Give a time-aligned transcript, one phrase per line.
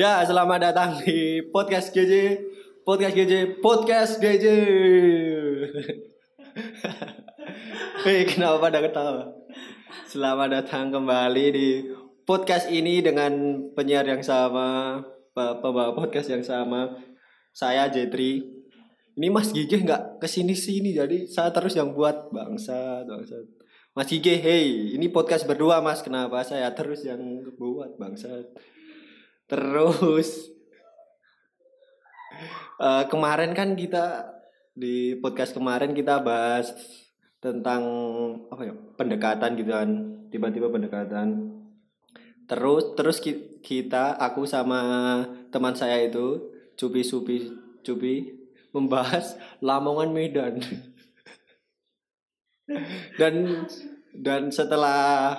[0.00, 2.40] Ya, selamat datang di podcast GJ,
[2.88, 4.46] podcast GJ, podcast GJ.
[8.08, 9.28] Hei, kenapa pada ketawa?
[10.08, 11.84] Selamat datang kembali di
[12.24, 15.04] podcast ini dengan penyiar yang sama,
[15.36, 16.96] pe- pembawa podcast yang sama.
[17.52, 18.40] Saya Jetri.
[19.20, 23.36] Ini Mas Gigi nggak ke sini sini, jadi saya terus yang buat bangsa, bangsa.
[23.92, 26.00] Mas Gigi, hey, ini podcast berdua Mas.
[26.00, 27.20] Kenapa saya terus yang
[27.60, 28.48] buat bangsa?
[29.50, 30.54] Terus.
[32.80, 34.30] Eh, kemarin kan kita
[34.72, 36.72] di podcast kemarin kita bahas
[37.42, 37.82] tentang
[38.48, 39.90] apa ya pendekatan gitu kan.
[40.30, 41.50] Tiba-tiba pendekatan.
[42.46, 44.80] Terus terus ki- kita aku sama
[45.50, 48.32] teman saya itu Cupi Supi Cupi
[48.70, 50.62] membahas Lamongan Medan.
[53.18, 53.66] Dan
[54.14, 55.34] dan setelah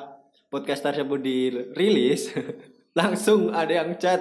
[0.51, 2.27] podcast tersebut dirilis
[2.95, 4.19] langsung ada yang chat.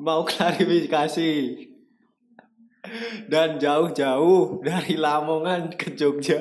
[0.00, 1.32] Mau klarifikasi.
[3.28, 6.40] Dan jauh-jauh dari Lamongan ke Jogja.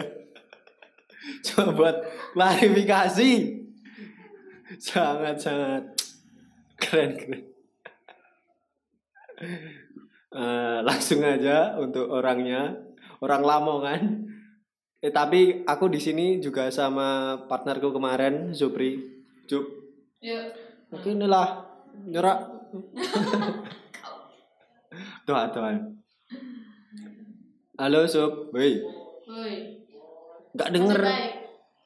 [1.43, 1.97] Cuma buat
[2.33, 3.59] klarifikasi.
[4.79, 5.83] Sangat-sangat
[6.79, 7.43] keren keren.
[10.29, 12.79] Eh, langsung aja untuk orangnya.
[13.19, 14.29] Orang Lamongan.
[14.99, 18.99] Eh tapi aku di sini juga sama partnerku kemarin Zupri.
[19.47, 19.65] Jup
[20.19, 20.68] Yuk.
[20.89, 21.61] Oke inilah
[22.03, 22.39] nyerak.
[25.23, 25.71] Doa doa.
[27.79, 28.75] Halo Sup, woi,
[29.23, 29.53] Woi.
[30.51, 30.99] nggak Masih denger.
[30.99, 31.33] baik.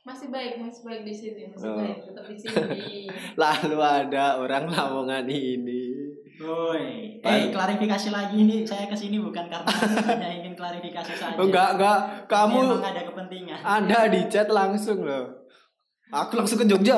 [0.03, 1.77] Masih baik, masih baik di sini, masih Oh.
[1.79, 2.81] baik tetap di sini.
[3.41, 5.83] Lalu ada orang Lamongan ini.
[6.41, 8.65] Woi, eh klarifikasi lagi nih.
[8.65, 9.69] Saya ke sini bukan karena
[10.09, 11.37] hanya ingin klarifikasi saja.
[11.37, 13.57] Oh, enggak enggak, Ini kamu emang ada kepentingan.
[13.61, 15.42] Anda di chat langsung loh.
[16.13, 16.97] Aku langsung ke Jogja.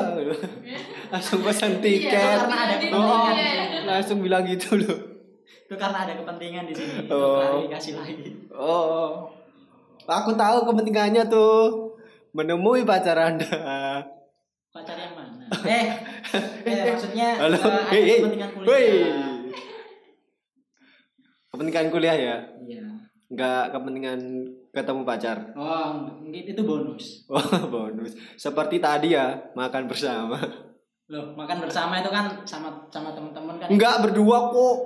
[1.12, 2.36] langsung pesan Iya, tiket.
[2.44, 3.86] karena ada kepentingan di sini.
[3.88, 4.98] Langsung bilang gitu loh.
[5.66, 7.08] Itu karena ada kepentingan di sini.
[7.08, 7.40] Oh.
[7.40, 8.28] klarifikasi lagi.
[8.52, 9.32] Oh.
[10.04, 11.90] Aku tahu kepentingannya tuh
[12.30, 13.48] menemui pacar Anda.
[14.70, 15.48] Pacar yang mana?
[15.64, 15.86] Eh,
[16.68, 19.24] eh maksudnya Halo, eh, ada kepentingan kuliah.
[21.48, 22.84] Kepentingan kuliah ya, Iya.
[23.26, 24.20] Nggak kepentingan
[24.70, 25.38] ketemu pacar.
[25.52, 27.24] Oh, itu bonus.
[27.32, 28.14] Oh bonus.
[28.34, 30.38] Seperti tadi ya makan bersama.
[31.06, 33.70] Loh, makan bersama itu kan sama sama teman-teman kan.
[33.70, 34.76] Enggak berdua kok.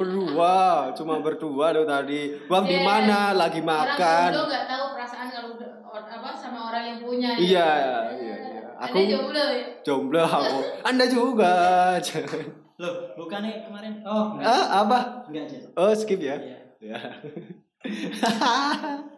[0.00, 0.56] Berdua,
[0.96, 2.32] cuma berdua loh tadi.
[2.48, 2.84] Bang di Iya.
[2.84, 3.20] mana?
[3.32, 4.28] Lagi Orang makan.
[4.32, 5.50] jomblo nggak tahu perasaan kalau
[5.92, 7.28] apa sama orang yang punya.
[7.32, 7.40] ya.
[7.40, 7.70] Iya,
[8.16, 8.60] iya, iya.
[8.78, 9.64] Aku Anda jomblo ya.
[9.84, 10.58] jomblo aku.
[10.88, 11.54] Anda juga.
[12.76, 13.92] Loh, bukannya kemarin.
[14.00, 14.48] Oh, enggak.
[14.48, 14.98] ah, apa?
[15.28, 15.58] Enggak aja.
[15.76, 16.36] Oh, skip ya.
[16.36, 16.56] Iya.
[16.80, 16.98] Ya.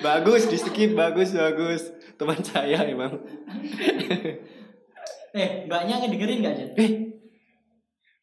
[0.00, 1.80] bagus di skip bagus bagus
[2.14, 3.18] teman saya emang
[5.32, 6.64] Eh, mbaknya ngedengerin enggak aja?
[6.76, 6.90] eh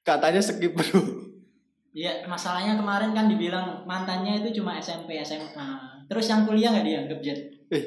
[0.03, 1.00] katanya skip bro
[1.90, 5.68] Iya, masalahnya kemarin kan dibilang mantannya itu cuma SMP, SMA.
[6.06, 7.40] Terus yang kuliah nggak dianggap Jet?
[7.68, 7.84] eh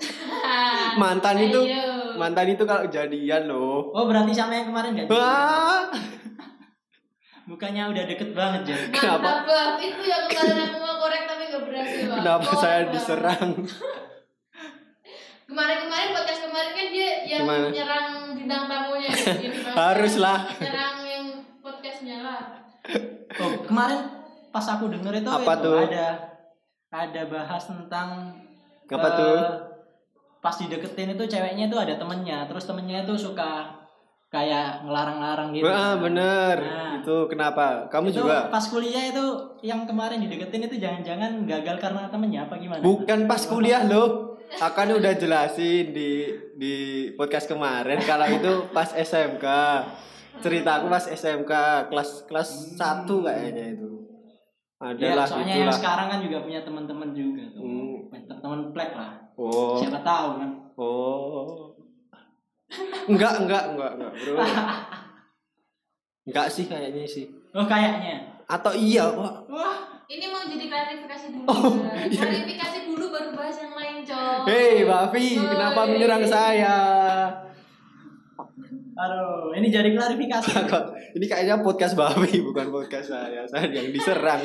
[0.96, 2.16] mantan itu Ayo.
[2.16, 5.06] mantan itu kalau jadian loh Oh, berarti sama yang kemarin nggak?
[7.50, 8.94] Bukannya udah deket banget Jet?
[8.94, 9.18] Kenapa?
[9.18, 9.74] Mantap, Bang.
[9.82, 12.06] Itu yang kemarin aku mau korek tapi nggak berhasil.
[12.06, 12.18] Bang.
[12.22, 12.92] kenapa Oh, saya Bang.
[12.94, 13.50] diserang
[15.50, 17.66] Kemarin-kemarin podcast kemarin kan dia yang Gimana?
[17.74, 18.08] nyerang
[18.38, 19.10] bintang tamunya.
[19.42, 20.38] Ini pasti Haruslah.
[20.62, 21.24] Nyerang yang
[21.58, 22.42] podcastnya lah.
[23.42, 24.00] Oh, kemarin
[24.54, 25.78] pas aku denger itu Apa itu tuh?
[25.90, 26.06] ada
[26.90, 28.08] ada bahas tentang
[28.86, 29.38] Apa eh, tuh?
[30.38, 33.79] Pas dideketin itu ceweknya itu ada temennya, terus temennya itu suka
[34.30, 35.66] kayak ngelarang-larang gitu.
[35.66, 36.92] Wah, bener Nah.
[36.96, 39.26] itu kenapa kamu Itu juga pas kuliah itu
[39.60, 42.78] yang kemarin dideketin itu jangan-jangan gagal karena temennya apa gimana?
[42.80, 46.74] bukan pas kuliah loh akan udah jelasin di di
[47.14, 49.46] podcast kemarin kalau itu pas SMK
[50.38, 51.52] cerita aku pas SMK
[51.86, 53.90] kelas kelas satu kayaknya itu
[54.80, 57.60] Ya, adalah soalnya yang itulah sekarang kan juga punya teman-teman juga tuh.
[57.60, 58.40] Hmm.
[58.40, 59.12] Teman plek lah.
[59.36, 60.50] oh Siapa tahu kan.
[60.74, 61.69] oh
[63.06, 64.36] enggak enggak enggak enggak bro
[66.26, 68.38] enggak sih kayaknya sih Oh, kayaknya.
[68.46, 71.46] atau iya wah Wah, Ini mau jadi klarifikasi dulu.
[71.46, 72.10] Oh, guys.
[72.10, 72.18] iya.
[72.20, 74.42] Klarifikasi dulu baru bahas yang lain, Cok.
[74.44, 75.88] hei Bafi Oh, kenapa iya.
[75.88, 76.76] menyerang saya
[78.92, 80.50] aduh, ini jadi klarifikasi.
[81.14, 84.42] ini kayaknya podcast Bafi bukan podcast saya saya yang diserang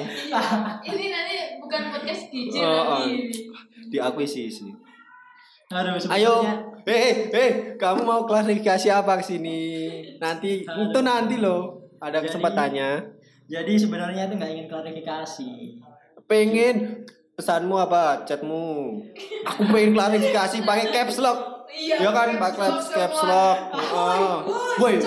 [0.81, 2.83] Ini nanti bukan podcast DJ Oh, oh.
[3.04, 3.30] lagi.
[3.88, 4.69] diakuisisi
[5.68, 6.33] aduh, Ayo,
[6.85, 9.59] eh, eh, eh, kamu mau klarifikasi apa ke sini?
[10.17, 12.89] Nanti itu nanti loh, ada Jadi- kesempatannya.
[13.45, 15.51] jadi sebenarnya itu nggak ingin klarifikasi.
[16.25, 18.21] Pengen pesanmu apa?
[18.23, 18.97] Chatmu?
[19.45, 21.39] Aku pengen klarifikasi pakai caps lock.
[21.67, 21.97] Iya.
[21.99, 23.57] Ya kan, pakai caps, caps lock.
[23.91, 24.38] Oh.
[24.79, 25.01] Woi, weh,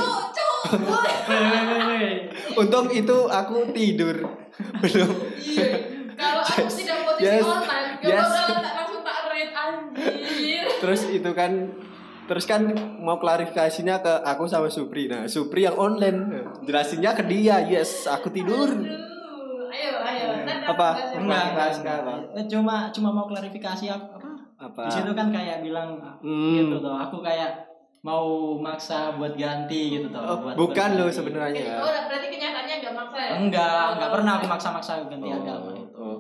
[1.89, 2.11] weh.
[2.55, 4.17] Untung itu aku tidur.
[4.79, 5.11] Belum.
[5.39, 5.67] Iya.
[6.15, 7.47] Kalau aku tidak posisi Yes.
[7.47, 8.27] online, Yes.
[9.95, 10.65] Anjir.
[10.83, 11.53] Terus itu kan
[12.29, 12.61] terus kan
[13.01, 15.09] mau klarifikasinya ke aku sama Supri.
[15.09, 16.29] Nah, Supri yang online.
[16.61, 17.57] Jelasinnya ke dia.
[17.63, 18.69] Yes, aku tidur.
[18.69, 19.69] Aduh.
[19.69, 20.27] Ayo, ayo.
[20.45, 20.89] Ntar aku Apa?
[21.17, 21.45] Enggak,
[21.81, 22.01] enggak.
[22.35, 24.29] Eh, Cuma cuma mau klarifikasi aku apa?
[24.59, 24.83] Apa?
[24.87, 26.53] Di situ kan kayak bilang Hmm.
[26.55, 26.93] gitu tuh.
[26.93, 27.65] Aku kayak
[27.99, 30.21] mau maksa buat ganti gitu tuh.
[30.21, 31.81] Oh, buat bukan lo sebenarnya.
[31.81, 33.31] Oh, berarti kenyataannya enggak maksa ya?
[33.41, 35.78] Enggak, enggak pernah aku maksa-maksa ganti Oh, agama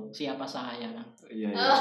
[0.08, 1.06] Siapa saya kan?
[1.28, 1.58] iya, iya.
[1.58, 1.78] Oh.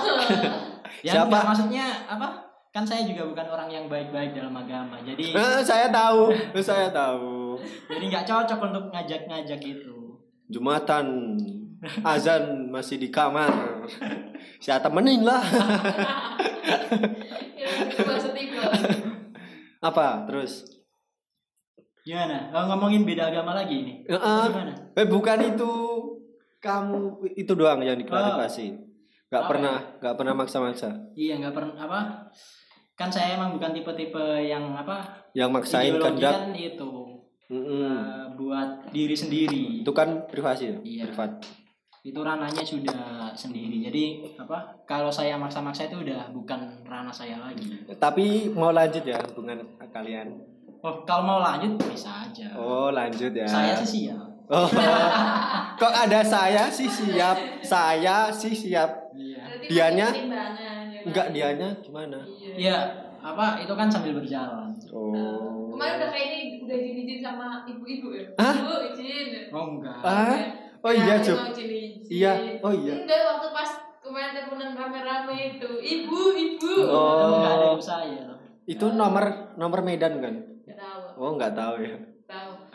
[1.03, 1.27] Ya, Siapa?
[1.27, 2.27] enggak, maksudnya apa?
[2.69, 4.99] Kan saya juga bukan orang yang baik-baik dalam agama.
[5.01, 7.59] Jadi Eh, saya tahu, saya tahu.
[7.87, 9.95] jadi nggak cocok untuk ngajak-ngajak itu.
[10.47, 11.35] Jumatan
[12.01, 13.49] azan masih di kamar.
[14.57, 15.43] Saya temenin lah.
[17.57, 18.03] Ya.
[19.79, 20.27] Apa?
[20.27, 20.65] Terus?
[22.01, 22.51] Gimana?
[22.51, 23.93] Oh, ngomongin beda agama lagi ini.
[24.03, 24.73] Eh, Atau Gimana?
[24.95, 25.71] eh bukan itu
[26.67, 28.67] kamu itu doang yang diklarifikasi.
[29.27, 30.89] Gak Apa pernah, gak pernah maksa-maksa.
[31.15, 31.99] Iya nggak pernah apa?
[32.95, 35.27] Kan saya emang bukan tipe-tipe yang apa?
[35.31, 36.33] Yang maksain kehendak.
[36.33, 36.91] kan itu
[37.47, 37.91] Mm-mm.
[37.95, 39.63] eh, buat diri sendiri.
[39.83, 40.77] Itu kan privasi ya?
[40.83, 41.03] Iya.
[41.11, 41.31] Privat.
[42.03, 43.83] Itu ranahnya sudah sendiri.
[43.83, 44.03] Jadi
[44.39, 44.79] apa?
[44.87, 47.83] Kalau saya maksa-maksa itu udah bukan ranah saya lagi.
[47.99, 49.59] Tapi mau lanjut ya hubungan
[49.91, 50.39] kalian.
[50.79, 52.53] Oh, kalau mau lanjut bisa aja.
[52.55, 53.43] Oh, lanjut ya.
[53.49, 54.36] Saya sih siap.
[54.47, 54.67] Oh.
[55.81, 57.59] Kok ada saya sih siap.
[57.59, 59.11] Saya sih siap.
[59.11, 59.43] Iya.
[59.67, 60.07] Dianya?
[61.03, 62.19] Enggak dianya gimana?
[62.23, 62.53] Iya.
[62.55, 62.77] Iya,
[63.19, 64.71] apa itu kan sambil berjalan.
[64.91, 65.71] Oh.
[65.75, 68.27] Kemarin udah kayak ini udah izin-izin sama ibu-ibu ya.
[68.39, 68.55] Hah?
[68.55, 69.27] Ibu izin.
[69.51, 69.99] Oh enggak.
[70.01, 70.37] Ah?
[70.79, 71.39] Oh iya, Nah, Cuk.
[72.07, 72.33] Iya,
[72.63, 72.93] oh iya.
[73.03, 75.69] Enggak waktu pas kemarin teleponan rame-rame itu.
[75.75, 76.73] Ibu, ibu.
[76.87, 77.43] Oh.
[77.43, 78.23] Enggak ada ibu saya.
[78.63, 80.35] Itu nomor nomor Medan kan?
[80.63, 81.01] Enggak tahu.
[81.19, 81.95] Oh, nggak tahu ya.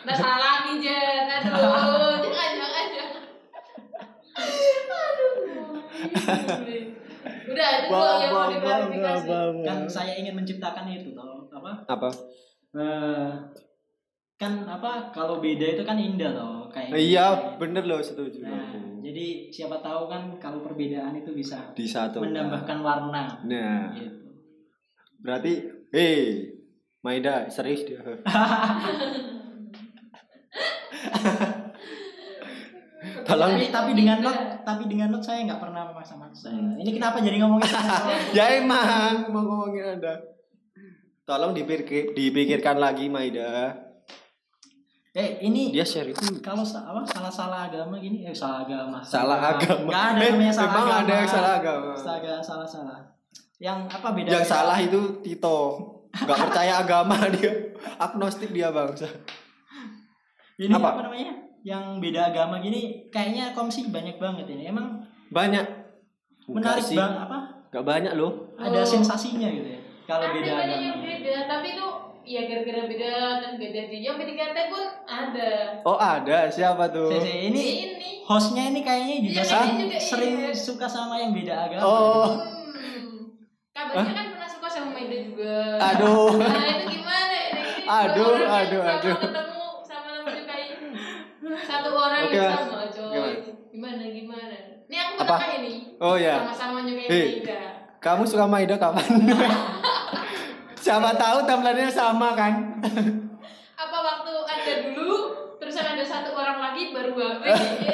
[0.03, 1.25] Nggak salah lagi, Jen.
[1.31, 3.23] Aduh, jangan jangan jangan.
[4.93, 5.33] Aduh.
[7.45, 9.29] Udah, itu doang yang mau diklarifikasi.
[9.63, 11.71] Kan saya ingin menciptakan itu toh, apa?
[11.87, 12.09] Apa?
[12.73, 13.29] Eh,
[14.35, 17.27] kan apa kalau beda itu kan indah toh kayak Iya,
[17.57, 18.43] bener loh setuju.
[18.43, 22.19] Nah, jadi siapa tahu kan kalau perbedaan itu bisa Di satu.
[22.19, 23.39] menambahkan warna.
[23.45, 24.19] Nah, Gitu.
[25.21, 25.53] berarti
[25.93, 26.49] hei,
[27.01, 28.01] Maida serius dia.
[33.23, 36.55] Tolong Tapi, tapi dengan not, tapi dengan not saya nggak pernah memaksa-maksa.
[36.55, 40.15] Ini kenapa jadi ngomongin soal- ya emang mau ngomongin Anda.
[41.23, 43.75] Tolong dipikir, dipikirkan lagi Maida.
[45.13, 46.41] Eh, ini Dia share itu.
[46.41, 49.03] kalau apa salah-salah agama gini, eh salah agama.
[49.03, 49.87] Salah agama.
[49.87, 51.03] Nggak ada Eh, namanya salah emang agama.
[51.03, 51.93] ada yang salah agama.
[51.93, 52.99] Salah salah-salah.
[53.59, 54.29] Yang apa beda?
[54.31, 55.59] Yang salah itu Tito.
[56.13, 57.53] Gak percaya agama dia.
[57.97, 59.07] Agnostik dia bangsa.
[60.63, 60.89] Ini Apa?
[60.89, 61.01] apa?
[61.05, 61.33] namanya?
[61.63, 64.67] Yang beda agama gini kayaknya komsi banyak banget ini.
[64.69, 65.65] Emang Banyak.
[66.45, 66.95] Menarik sih.
[66.95, 67.39] bang apa?
[67.69, 68.53] Gak banyak loh.
[68.55, 68.87] Ada Oh.
[68.89, 69.81] sensasinya gitu ya.
[70.05, 70.85] Kalau ada beda banyak agama.
[70.85, 71.87] yang beda, tapi itu
[72.25, 75.51] ya gara-gara beda dan beda di yang PDKT pun ada.
[75.83, 76.47] Oh ada.
[76.49, 77.09] Siapa tuh?
[77.09, 78.11] Saya- ini Ini.
[78.23, 80.51] hostnya ini kayaknya juga Iya, sering, kayaknya juga sering iya.
[80.53, 81.83] suka sama yang beda agama.
[81.83, 82.29] Oh.
[82.29, 83.19] Hmm.
[83.73, 85.55] Kabarnya kan pernah suka sama Maida juga.
[85.81, 86.31] Aduh.
[86.37, 87.61] Nah itu gimana ini?
[87.83, 89.17] Aduh, aduh, sama aduh.
[91.83, 93.11] Satu orang Oke, yang sama coy.
[93.11, 93.35] Gimana?
[93.73, 94.57] Gimana gimana?
[94.87, 95.37] Ini aku Apa?
[95.59, 95.75] ini.
[95.99, 96.35] Oh ya.
[96.39, 97.25] Sama-sama menyukai Hei.
[97.41, 97.61] Maida.
[97.99, 99.07] Kamu suka Maida kapan?
[100.83, 102.83] Siapa tahu timelinenya sama kan?
[103.73, 105.15] Apa waktu ada dulu
[105.57, 107.47] terus ada satu orang lagi baru babe.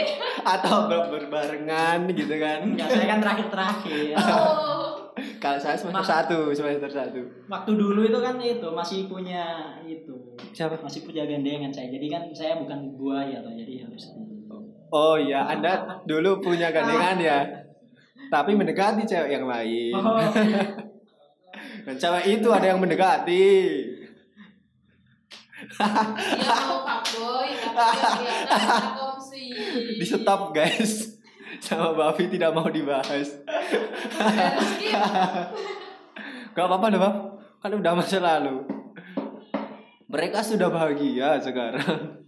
[0.56, 2.64] Atau ber- berbarengan gitu kan?
[2.64, 4.16] Enggak, saya kan terakhir-terakhir.
[4.16, 4.97] oh.
[5.36, 7.20] Kalau saya semester Ma- satu, semester satu.
[7.46, 10.16] Waktu dulu itu kan itu masih punya itu.
[10.56, 10.80] Siapa?
[10.80, 11.92] Masih punya gandengan saya.
[11.92, 14.16] Jadi kan saya bukan buaya toh, jadi harus
[14.88, 17.38] Oh iya, Anda dulu punya gandengan ya.
[18.32, 19.92] Tapi mendekati cewek yang lain.
[19.92, 20.16] Oh,
[21.84, 23.44] Dan cewek itu ada yang mendekati.
[25.78, 27.98] Mau fuckboy tapi
[28.96, 29.44] kongsi.
[30.00, 31.18] Di stop guys.
[31.58, 33.42] Sama Bavi tidak mau dibahas.
[36.52, 37.14] Gak apa-apa deh, Bab.
[37.58, 38.66] Kan udah masa lalu.
[40.08, 42.24] Mereka sudah bahagia sekarang.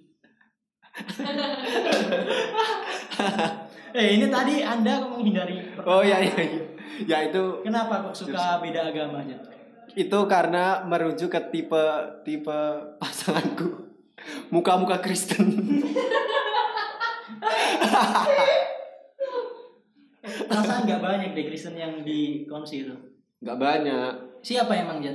[3.90, 6.37] eh ini tadi Anda menghindari Oh iya iya.
[6.37, 6.62] iya.
[7.00, 9.40] Ya itu Kenapa kok suka beda agama aja?
[9.90, 11.85] itu karena merujuk ke tipe
[12.23, 12.59] tipe
[13.00, 13.90] pasanganku.
[14.52, 15.50] Muka-muka Kristen.
[20.50, 22.95] Perasaan nggak banyak deh Kristen yang di kongsi itu.
[23.40, 24.12] Gak banyak.
[24.42, 25.14] Siapa emang Jat?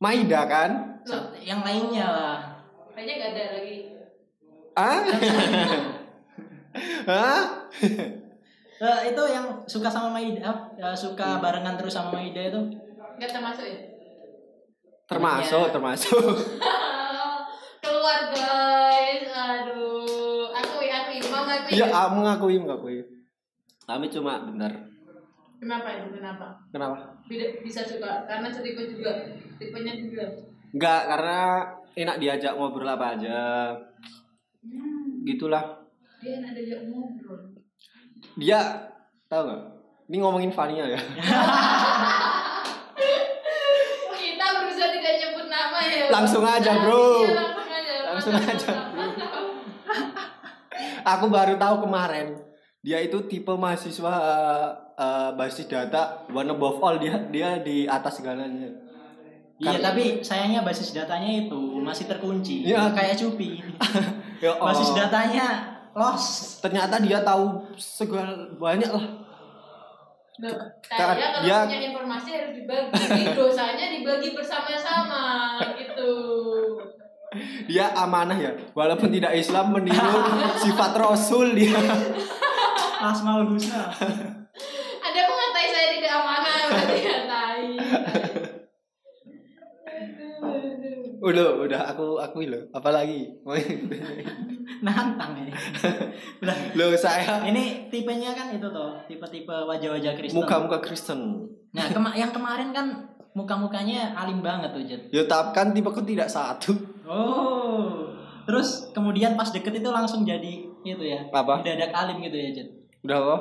[0.00, 0.70] Maida kan?
[1.04, 2.38] Sa- Yang lainnya lah.
[2.90, 3.76] Kayaknya nggak ada lagi.
[4.72, 5.00] Ah?
[7.08, 7.42] Hah?
[8.76, 12.60] Eh, itu yang suka sama Maida, eh, suka barengan terus sama Maida itu.
[13.16, 13.78] Nggak termasuk ya?
[15.06, 15.72] Termasuk, Iya.
[15.72, 16.18] termasuk.
[17.84, 20.50] Keluar guys, aduh.
[20.52, 22.98] Aku ya, aku mau ngaku Iya, ah, mengakui, mengakui.
[23.86, 24.72] Kami cuma benar.
[25.62, 26.18] Kenapa itu?
[26.18, 26.58] Kenapa?
[26.74, 26.96] Kenapa?
[27.30, 29.30] Beda, bisa suka karena setipe juga
[29.62, 30.26] tipenya juga.
[30.74, 31.38] Enggak, karena
[31.94, 33.70] enak diajak ngobrol apa aja.
[35.22, 35.86] Gitulah.
[36.18, 37.54] Dia enak diajak ngobrol.
[38.34, 38.90] Dia
[39.30, 39.62] tahu nggak?
[40.10, 40.98] Ini ngomongin Fania ya.
[44.18, 46.10] Kita berusaha tidak nyebut nama ya.
[46.10, 47.22] Langsung aja, bro.
[47.22, 47.94] Iya, langsung aja.
[48.10, 48.72] Langsung aja.
[51.06, 52.45] Aku baru tahu kemarin.
[52.86, 54.14] Dia itu tipe mahasiswa
[54.94, 58.70] eh, basis data one above all dia dia di atas segalanya.
[59.56, 62.62] Iya, Karena- tapi sayangnya basis datanya itu masih terkunci.
[62.62, 62.94] Iya.
[62.94, 63.58] Kayak Cupi.
[64.36, 65.00] Ya Basis Allah.
[65.02, 65.46] datanya
[65.90, 66.60] lost.
[66.60, 69.06] Ternyata dia tahu segala banyak lah.
[70.36, 72.92] Loh, kayaknya kalau dia- punya informasi harus dibagi.
[72.92, 75.24] Jadi dosanya dibagi bersama-sama
[75.74, 76.12] gitu.
[77.66, 78.52] Dia amanah ya.
[78.70, 80.20] Walaupun tidak Islam meniru
[80.62, 81.80] sifat Rasul dia.
[82.96, 83.92] Asmaul Husna.
[84.98, 87.66] Ada mengatai saya tidak amanah, berarti ya tai.
[89.86, 90.96] Aduh, aduh.
[91.22, 92.62] Udah, udah aku akui loh.
[92.70, 93.32] Apalagi?
[94.84, 95.52] Nantang ini.
[96.44, 100.36] Lah, Loh saya ini tipenya kan itu tuh, tipe-tipe wajah-wajah Kristen.
[100.36, 101.20] muka-muka Kristen.
[101.72, 102.86] Nah, kema- yang kemarin kan
[103.32, 105.02] muka-mukanya alim banget tuh, Jet.
[105.08, 106.76] Ya tapi kan tipeku tidak satu.
[107.08, 108.12] Oh.
[108.46, 111.24] Terus kemudian pas deket itu langsung jadi itu ya.
[111.32, 111.64] Apa?
[111.64, 112.68] Mendadak alim gitu ya, Jet.
[113.02, 113.40] Udah kok?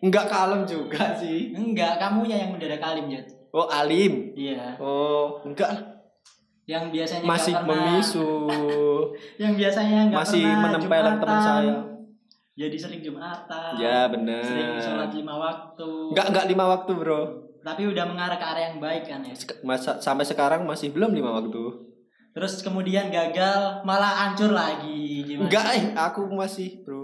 [0.00, 1.52] Enggak kalem juga sih.
[1.52, 3.28] Enggak, kamunya yang mendadak alim, Jet.
[3.50, 4.32] Oh alim.
[4.32, 4.78] Iya.
[4.78, 5.82] Oh enggak lah.
[6.64, 8.28] Yang biasanya Masih pernah- memisu.
[9.36, 11.76] Yang biasanya nggak Masih pernah menempeleng teman saya.
[12.52, 13.70] Jadi sering Jumatan.
[13.76, 14.40] Ya benar.
[14.40, 15.90] Sering sholat lima waktu.
[16.14, 17.22] Enggak enggak lima waktu bro.
[17.60, 19.34] Tapi udah mengarah ke arah yang baik kan ya.
[19.34, 21.60] Sek- Masa, sampai sekarang masih belum lima waktu.
[22.30, 25.26] Terus kemudian gagal, malah hancur lagi.
[25.26, 25.44] Gimana?
[25.44, 26.99] Enggak eh aku masih bro.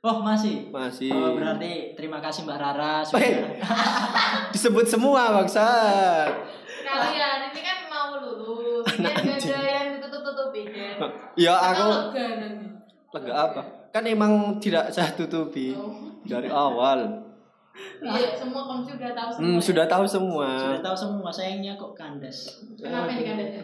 [0.00, 0.72] Oh masih.
[0.72, 1.12] Masih.
[1.12, 3.52] Oh, berarti terima kasih Mbak Rara sudah.
[4.56, 6.32] Disebut semua bangsat.
[6.80, 9.52] Kalian ini kan mau lulus, gak Anjing.
[9.52, 10.96] ada yang ditutup-tutupi kan.
[11.36, 12.66] Ya Kita aku lega nanti.
[13.12, 13.62] lega apa?
[13.92, 15.92] Kan emang tidak saya tutupi Oh.
[16.24, 17.20] dari awal.
[18.00, 19.44] Iya, semua kamu sudah tahu semua.
[19.44, 19.60] Hmm, ya?
[19.62, 20.48] sudah tahu semua.
[20.58, 22.38] Sudah tahu semua sayangnya kok kandas.
[22.74, 23.62] Kenapa di kandasnya?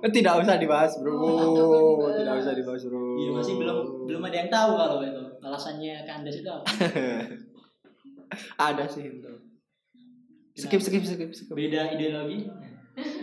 [0.00, 1.12] Eh, Tidak usah dibahas, Bro.
[1.12, 3.20] Oh, tidak usah dibahas, Bro.
[3.20, 6.66] Iya masih belum belum ada yang tahu kalau itu alasannya kandas itu apa.
[8.70, 9.32] Ada sih itu.
[10.54, 11.56] Skip, skip, skip, skip.
[11.56, 12.46] Beda ideologi.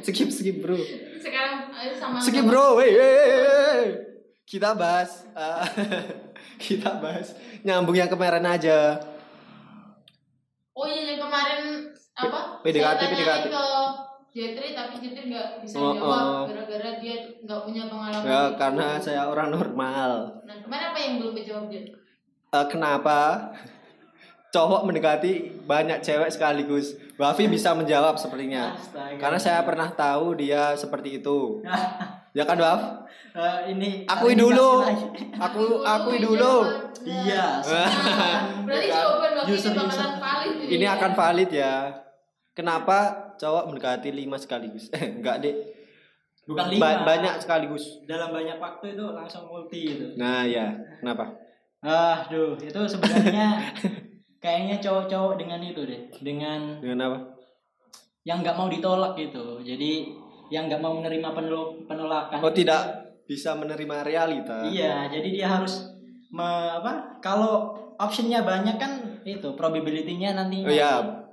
[0.01, 0.79] Skip, skip, Bro.
[1.21, 2.81] Sekarang eh, sama Skip, Bro.
[2.81, 3.85] Wey, wey, wey, wey.
[4.47, 5.63] Kita bahas eh,
[6.65, 8.97] kita bahas nyambung yang kemarin aja.
[10.77, 12.39] Oh iya yang kemarin apa?
[12.65, 13.45] PDKT, PDKT.
[13.49, 13.65] ke
[14.37, 16.43] Jetri tapi Jetri nggak bisa Oh, jawab oh.
[16.45, 18.25] gara-gara dia nggak punya pengalaman.
[18.25, 18.55] Ya, itu.
[18.61, 20.11] karena saya orang normal.
[20.45, 21.85] Nah kemarin apa yang belum dijawab Jet?
[22.47, 23.51] Eh, kenapa
[24.49, 26.95] cowok mendekati banyak cewek sekaligus?
[27.13, 28.71] Bafi bisa menjawab sepertinya.
[28.73, 29.19] Astaga.
[29.19, 31.37] Karena saya pernah tahu dia seperti itu.
[32.35, 33.09] Ya kan, Baf?
[33.33, 34.85] Eh, ini Akui ini dulu.
[35.41, 36.69] Aku akui dulu.
[37.01, 37.65] Iya.
[38.61, 39.01] Berarti Ya kan?
[39.01, 40.09] jawaban User, ini user.
[40.21, 40.55] valid.
[40.69, 41.73] Ini akan valid ya.
[42.53, 42.97] Kenapa
[43.35, 44.93] cowok mendekati lima sekaligus?
[45.17, 45.55] Enggak, Dek.
[46.45, 47.09] Bukan Ba- lima.
[47.09, 48.05] banyak sekaligus.
[48.05, 50.05] Dalam banyak waktu itu langsung multi gitu.
[50.13, 50.77] Nah, ya.
[51.01, 51.33] Kenapa?
[51.79, 53.61] Ah, duh, itu sebenarnya
[54.43, 57.17] kayaknya cowok-cowok dengan itu deh, dengan Dengan apa?
[58.23, 59.61] yang nggak mau ditolak gitu.
[59.61, 60.11] Jadi
[60.49, 62.39] yang nggak mau menerima penol- penolakan.
[62.39, 62.81] Oh, tidak
[63.23, 64.63] bisa menerima realita.
[64.63, 65.95] Iya, jadi dia harus
[66.29, 66.43] me-
[66.75, 67.19] apa?
[67.19, 68.91] Kalau optionnya banyak kan
[69.23, 70.59] itu probability-nya nanti.
[70.61, 71.23] Oh iya.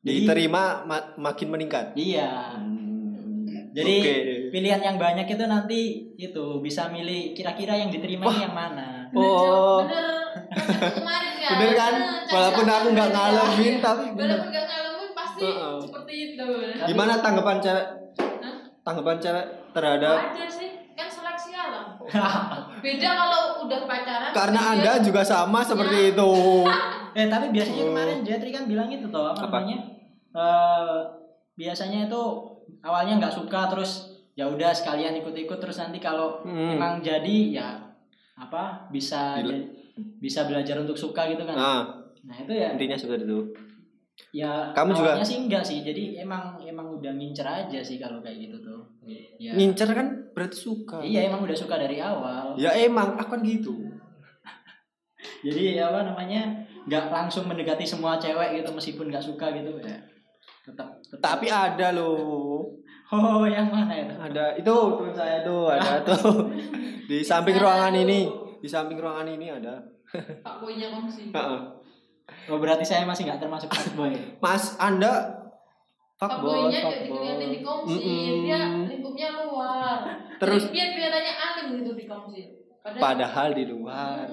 [0.00, 1.92] Jadi- Diterima ma- makin meningkat.
[1.94, 2.52] Iya.
[2.54, 4.16] Hmm, Jadi Oke.
[4.48, 5.80] pilihan yang banyak itu nanti
[6.14, 8.93] itu bisa milih kira-kira yang diterima yang mana.
[9.14, 9.80] Oh.
[9.80, 10.14] Bener.
[10.50, 10.90] Bener.
[10.92, 11.50] Kemarin kan.
[11.52, 11.94] Bener kan?
[12.26, 13.16] Walaupun aku nggak Iya.
[13.16, 14.18] ngalamin tapi bener.
[14.34, 15.74] Walaupun nggak ngalamin pasti Heeh.
[15.80, 16.48] seperti itu.
[16.84, 17.86] Gimana tanggapan cewek?
[18.40, 18.54] Hah?
[18.82, 21.86] Tanggapan cewek terhadap Wajar sih, kan seleksi alam.
[22.84, 24.30] Beda kalau udah pacaran.
[24.32, 26.30] karena dia- Anda juga sama seperti itu.
[27.16, 27.88] eh tapi biasanya Oh.
[27.88, 29.58] kemarin Jetri kan bilang itu toh apa, Apa?
[29.58, 29.78] namanya?
[30.30, 30.98] Eh,
[31.54, 32.22] biasanya itu
[32.80, 33.92] awalnya nggak suka terus
[34.32, 36.74] ya udah sekalian ikut-ikut terus nanti kalau Hmm.
[36.74, 37.68] emang jadi ya
[38.34, 39.70] apa bisa jadi-
[40.18, 41.54] bisa belajar untuk suka gitu kan.
[41.54, 41.82] Nah,
[42.24, 43.40] Nah, itu ya intinya seperti itu.
[44.30, 45.82] ya Kamu juga- sih enggak sih.
[45.82, 48.80] Jadi emang emang udah ngincer aja sih kalau kayak gitu tuh.
[49.04, 49.54] Iya.
[49.54, 50.98] Ngincer kan berarti suka.
[51.02, 52.54] Iya emang udah suka dari awal.
[52.56, 53.74] Ya emang aku kan gitu.
[55.46, 59.98] Jadi apa namanya nggak langsung mendekati semua cewek gitu meskipun nggak suka gitu ya.
[60.64, 61.20] Tetap, tetap.
[61.20, 62.64] Tapi ada loh.
[63.06, 64.14] Oh yang mana itu?
[64.16, 66.48] Ada itu teman saya tuh, ada tuh.
[67.04, 68.24] Di samping ruangan ini.
[68.58, 69.84] Di samping ruangan ini ada.
[70.40, 71.28] Pak boynya kongsi.
[71.28, 71.60] Heeh.
[72.48, 74.16] Oh berarti saya masih nggak termasuk fuckboy.
[74.40, 75.36] Mas, Anda
[76.16, 77.12] Pak boynya fuckboy.
[77.20, 78.36] dilihatin di kongsi, Mm-mm.
[78.42, 79.98] dia lingkupnya luar.
[80.40, 82.42] Terus- Jadi biar kelihatannya alim gitu di kongsi.
[82.80, 84.26] Padahal, Padahal di luar.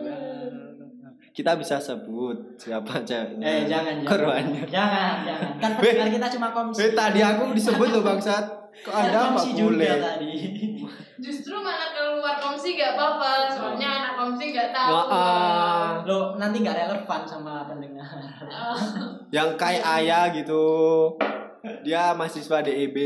[1.31, 3.45] Kita bisa sebut siapa ceweknya.
[3.47, 4.11] Eh jangan jangan.
[4.11, 4.63] Korbannya.
[4.67, 5.51] Jangan jangan.
[5.63, 6.79] Kan pendengar kita cuma komsi.
[6.83, 8.45] Eh tadi aku disebut loh bangsat.
[8.71, 9.91] Kok Anda apa boleh?
[9.99, 10.33] tadi.
[11.21, 14.89] justru mana keluar kongsi gak apa-apa, soalnya anak kongsi gak tahu.
[14.89, 18.09] Wah, Lo nanti nggak relevan sama pendengar.
[18.49, 18.75] Ah.
[19.35, 20.65] yang kayak ayah gitu.
[21.85, 22.97] Dia mahasiswa DEB.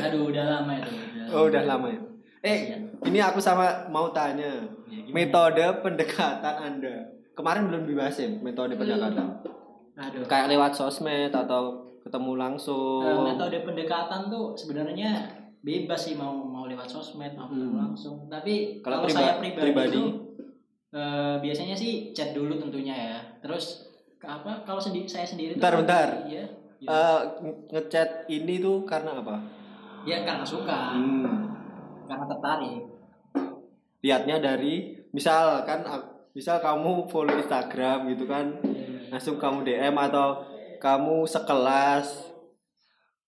[0.00, 0.92] Aduh udah lama itu.
[1.28, 2.00] Oh, udah lama ya.
[2.40, 2.58] Eh,
[3.04, 4.64] ini aku sama mau tanya.
[4.86, 5.14] Ya, gimana?
[5.16, 6.94] Metode pendekatan Anda.
[7.32, 9.28] Kemarin belum dibahas ya metode pendekatan.
[9.94, 10.24] Aduh.
[10.24, 11.62] Kayak lewat sosmed atau
[12.00, 13.02] ketemu langsung.
[13.02, 15.26] Eh, metode pendekatan tuh sebenarnya
[15.58, 17.82] bebas sih mau mau lewat sosmed mau ketemu Hmm.
[17.84, 19.90] langsung tapi Kalau kalau, priba- saya pribadi, pribadi?
[19.90, 20.02] itu
[20.92, 25.58] eh, biasanya sih chat dulu tentunya ya terus ke apa kalau sendi saya sendiri tuh-
[25.58, 26.08] Bentar, bentar.
[26.24, 26.46] iya
[26.78, 26.88] iya.
[26.88, 29.36] Eh, nge- ngechat ini tuh karena apa?
[30.04, 31.50] ya karena suka Hmm.
[32.06, 32.80] karena tertarik
[34.06, 34.74] Lihatnya dari
[35.10, 35.82] misal kan
[36.30, 38.54] misal kamu follow Instagram gitu kan
[39.08, 40.46] langsung kamu DM atau
[40.76, 42.30] kamu sekelas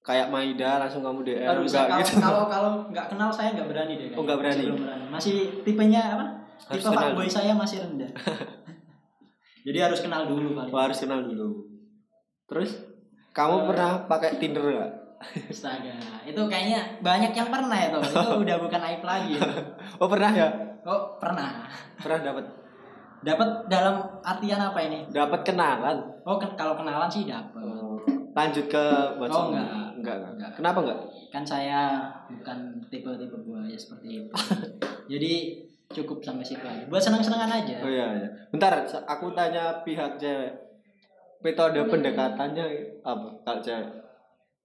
[0.01, 2.21] kayak Maida langsung kamu DM Aduh, enggak saya- kalau, gitu.
[2.21, 4.55] kalau kalau nggak kenal saya nggak berani deh Oh, nggak berani?
[4.55, 6.25] Masih belum berani masih tipenya apa
[6.61, 8.11] Harus tipe fuckboy saya masih rendah
[9.67, 11.49] jadi harus kenal dulu paling Oh, harus kenal dulu.
[12.47, 12.71] Terus
[13.31, 13.65] kamu Eh.
[13.67, 14.93] pernah pakai Tinder nggak?
[15.19, 18.01] Astaga, itu kayaknya banyak yang pernah ya tuh.
[18.01, 19.35] Itu udah bukan aib lagi.
[19.35, 19.51] itu.
[20.03, 20.49] Oh pernah ya?
[20.87, 21.67] Oh, pernah.
[21.99, 22.45] Pernah dapat
[23.19, 25.03] Dapat dalam artian apa ini?
[25.11, 25.99] dapat kenalan.
[26.23, 27.59] Oh, ke- kalau kenalan sih dapat.
[27.59, 27.99] Oh,
[28.31, 28.85] Lanjut ke
[29.19, 29.35] WhatsApp.
[29.35, 29.67] Oh, enggak.
[29.99, 30.31] enggak, enggak.
[30.31, 30.51] Enggak.
[30.55, 30.99] Kenapa enggak?
[31.29, 31.81] Kan saya
[32.31, 34.31] bukan tipe-tipe buaya seperti itu.
[35.13, 35.33] Jadi
[35.91, 36.87] cukup sampai situ aja.
[36.87, 37.83] Buat senang-senangan aja.
[37.83, 38.29] Oh iya, iya.
[38.49, 40.55] Bentar, aku tanya pihak cewek.
[41.39, 42.67] Metode pendekatannya
[43.03, 43.87] apa kalau cewek?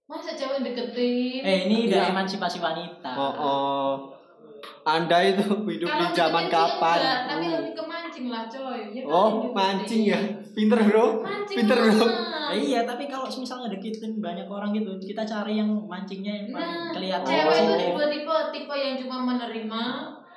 [0.04, 1.42] Masa cewek deketin?
[1.42, 2.12] Eh, ini udah Iya.
[2.12, 3.12] emansipasi wanita.
[3.14, 3.92] Oh, oh.
[4.84, 7.00] Anda itu hidup di Kalau zaman deketin sih kapan?
[7.00, 7.54] enggak, tapi Hmm.
[7.56, 8.80] lebih ke mancing lah coy.
[8.92, 10.20] Ya kan, Oh, mancing ya.
[10.54, 11.06] Pinter, Bro.
[11.24, 12.06] Mancing Pinter, Bro.
[12.46, 16.68] Eh, iya, tapi kalau misalnya deketin banyak orang gitu, kita cari yang mancingnya yang paling
[16.68, 19.84] Nah, kelihatan cewek itu tipe-tipe tipe yang cuma menerima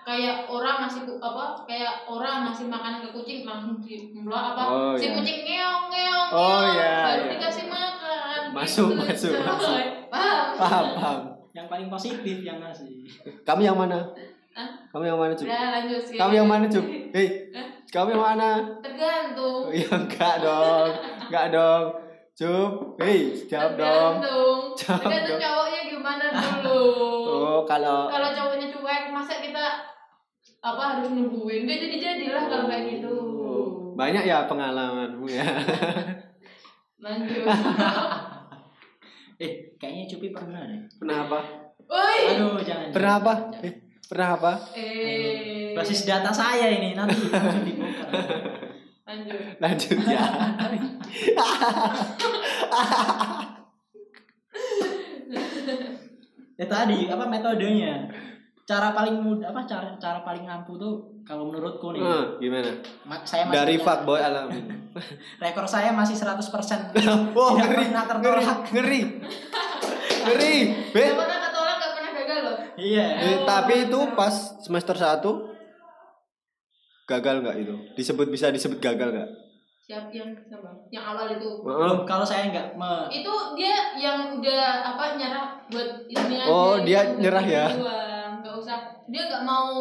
[0.01, 4.95] kayak orang ngasih ku- apa kayak orang ngasih makanan ke kucing langsung dimulai apa Oh,
[4.95, 5.13] si iya.
[5.13, 7.33] kucing ngeong ngeong Oh, iya, baru iya.
[7.35, 7.96] dikasih makan
[8.57, 9.77] Masuk, gitu, masuk, masuk.
[10.09, 11.21] paham Paham, paham.
[11.53, 13.05] Yang paling positif yang ngasih.
[13.45, 14.01] Kamu yang mana?
[14.53, 14.69] Hah?
[14.89, 15.45] Kamu yang mana, Cuk?
[15.45, 16.85] udah lanjut sih Kamu yang mana, Cuk?
[17.17, 17.69] Hei, Hah?
[17.87, 18.49] kamu yang mana?
[18.81, 20.89] tergantung Oh, iya, enggak dong.
[21.29, 21.85] Enggak dong.
[22.33, 24.15] Cuk, hei, jawab dong.
[24.21, 25.41] tergantung Jawab tergantung dong.
[25.41, 26.83] cowoknya gimana dulu
[27.27, 29.65] Oh, kalau kalau cowoknya cuek masa kita
[30.61, 35.45] apa harus nungguin gak jadi jadilah kalau kayak gitu Oh, banyak ya pengalamanmu ya.
[36.99, 37.45] lanjut
[39.37, 40.81] Eh, kayaknya Cupi pernah deh.
[40.97, 41.39] Kenapa?
[41.87, 42.89] Woi, Aduh, jangan.
[42.91, 43.33] Pernah apa?
[43.53, 43.63] jangan.
[43.63, 43.75] Eh,
[44.07, 44.53] pernah apa?
[44.73, 48.07] eh, Basis data saya ini nanti langsung dibuka.
[49.05, 49.41] lanjut.
[49.61, 50.25] Lanjut ya.
[56.57, 58.09] Ya tadi apa metodenya?
[58.65, 60.95] Cara paling mudah apa cara cara paling ampuh tuh
[61.27, 62.01] kalau menurutku nih.
[62.01, 62.71] Eh, gimana?
[63.03, 64.65] ma- saya masih Dari fuckboy alamin.
[65.43, 66.39] rekor saya masih 100%.
[67.37, 68.59] Wow, Tidak ngeri, pernah ngeri, tertolak.
[68.71, 69.01] ngeri.
[70.27, 70.57] Ngeri.
[70.91, 71.03] Be.
[71.05, 72.57] Gak pernah ketolak, gak pernah gagal loh.
[72.77, 73.07] Iya.
[73.21, 75.23] Eh, tapi itu pas semester 1
[77.07, 77.75] gagal nggak itu?
[77.95, 79.31] Disebut bisa disebut gagal nggak?
[79.79, 81.47] Siap yang sama, yang awal itu.
[81.63, 81.95] Heeh.
[82.03, 86.51] Kalau saya nggak me Itu dia yang udah apa nyerah buat ini aja.
[86.51, 87.65] Oh, dia yang nyerah ya?
[87.71, 88.31] berjuang.
[88.43, 89.79] Gak usah, dia gak mau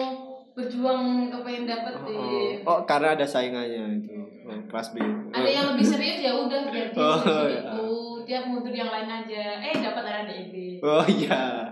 [0.56, 2.64] berjuang kepengen dapetin.
[2.64, 4.16] Oh, oh, karena ada saingannya itu.
[4.48, 5.04] Oh, kelas B.
[5.30, 7.60] Ada yang lebih serius ya udah biar dia Oh, iya.
[7.60, 7.86] itu.
[8.26, 9.60] Dia mundur yang lain aja.
[9.60, 10.80] Eh dapat RDB.
[10.80, 11.68] Oh iya.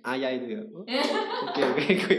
[0.00, 0.62] Ayah itu ya.
[0.70, 0.86] Oh,
[1.50, 2.16] Oke oke oke.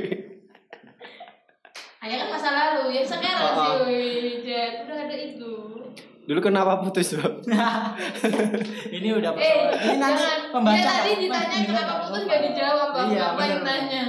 [2.02, 3.74] Ayah kan masa lalu ya sekarang Oh, oh.
[3.88, 5.54] sih udah ada itu.
[6.22, 7.42] Dulu kenapa putus, Bro?
[8.96, 9.74] ini udah Eh.
[9.74, 10.54] Ini nanti jangan.
[10.54, 10.78] pembaca.
[10.78, 13.08] Dia tadi ditanya kenapa putus gak dijawab bang.
[13.10, 13.68] Iya, Apa yang bener.
[13.68, 14.04] tanya?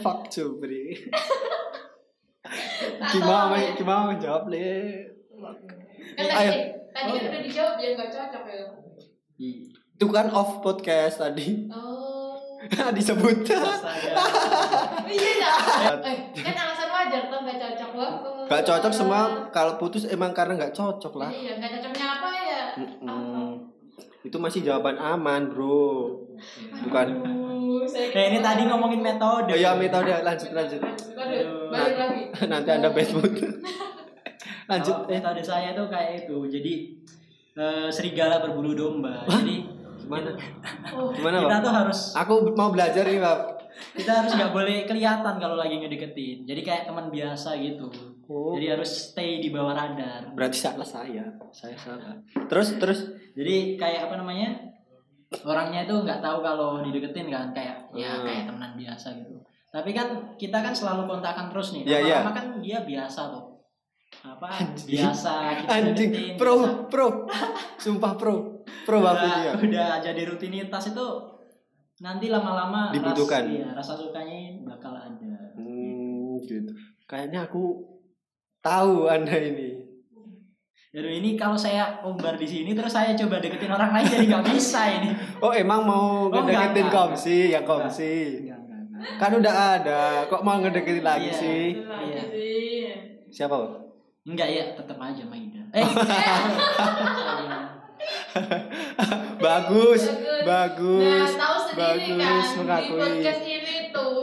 [0.00, 0.84] Fuck Jubri.
[3.08, 3.70] Gimana ya.
[3.76, 4.72] gimana menjawab, Le?
[6.16, 6.50] Kan Ayo.
[6.50, 8.64] tadi, tadi kan udah dijawab ya nggak cocok ya.
[9.94, 11.68] Itu kan off podcast tadi.
[11.68, 12.34] Oh.
[12.96, 13.44] Disebut.
[15.04, 15.56] Iya dah.
[16.08, 18.20] Eh, kan alasan wajar tuh nggak cocok banget.
[18.48, 19.20] Gak cocok semua
[19.52, 21.28] kalau putus emang karena nggak cocok lah.
[21.28, 22.62] Iya, nggak cocoknya apa ya?
[24.24, 26.24] Itu masih jawaban aman, Bro.
[26.88, 27.06] Bukan.
[27.22, 29.52] Aduh, saya Eh, ini tadi ngomongin metode.
[29.52, 30.80] Oh ya metode lanjut lanjut.
[30.80, 32.22] Aduh, balik lagi.
[32.50, 33.32] Nanti Anda mood.
[34.70, 34.96] lanjut.
[34.96, 36.36] Kalau metode saya tuh kayak itu.
[36.48, 36.72] Jadi
[37.56, 39.24] eh, serigala berbulu domba.
[39.28, 40.30] Jadi Gimana?
[40.96, 43.38] Oh, Gimana, kita tuh harus Aku mau belajar nih, Pak.
[43.92, 46.48] kita harus nggak boleh kelihatan kalau lagi ngedeketin.
[46.48, 47.84] Jadi kayak teman biasa gitu.
[48.28, 48.52] Oh.
[48.52, 50.36] Jadi harus stay di bawah radar.
[50.36, 51.24] Berarti salah saya.
[51.48, 52.12] Saya salah.
[52.46, 53.00] Terus terus
[53.32, 54.52] Jadi kayak apa namanya?
[55.44, 58.24] Orangnya itu nggak tahu kalau dideketin kan kayak ya Hmm.
[58.24, 59.32] kayak temenan biasa gitu.
[59.68, 61.84] Tapi kan kita kan selalu kontakan terus nih.
[61.84, 62.16] Iya, iya.
[62.20, 63.44] Lama-lama kan dia biasa tuh.
[64.24, 64.46] Apa?
[64.88, 66.40] Biasa kita anjing deketin, biasa.
[66.40, 66.54] pro
[66.88, 67.08] pro.
[67.76, 68.36] Sumpah pro.
[68.84, 69.52] Pro banget udah, dia.
[69.56, 71.06] udah jadi rutinitas itu
[72.00, 73.44] nanti lama-lama Dibutuhkan.
[73.44, 75.32] ras, iya, rasa sukanya bakal ada.
[75.56, 76.72] Hmm, gitu.
[77.04, 77.84] Kayaknya aku
[78.60, 79.68] tahu Anda ini.
[80.88, 84.46] Jadi ini kalau saya umbar di sini terus saya coba deketin orang lain jadi nggak
[84.48, 85.10] bisa ini.
[85.44, 86.96] Oh, emang mau Oh, ngedeketin enggak.
[87.12, 88.40] komsi, yang komsi.
[88.42, 89.14] Enggak, enggak, enggak.
[89.16, 90.00] Kan udah ada.
[90.26, 91.36] Kok mau ngedeketin lagi Iya.
[91.36, 91.62] sih?
[91.78, 92.22] Iya.
[92.26, 92.82] sih.
[93.30, 93.54] Siapa?
[94.24, 95.62] Enggak ya, tetap aja Maida.
[95.76, 95.84] Eh.
[99.38, 100.02] Bagus.
[100.08, 101.30] Nah, Bagus.
[101.34, 102.98] tahu sendiri bagus, kan di mengakui.
[102.98, 104.18] podcast ini tuh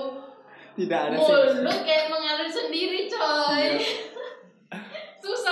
[0.75, 1.31] Tidak ada sih.
[1.31, 3.61] mulut kayak mengalir sendiri, coy.
[3.77, 4.14] Iya.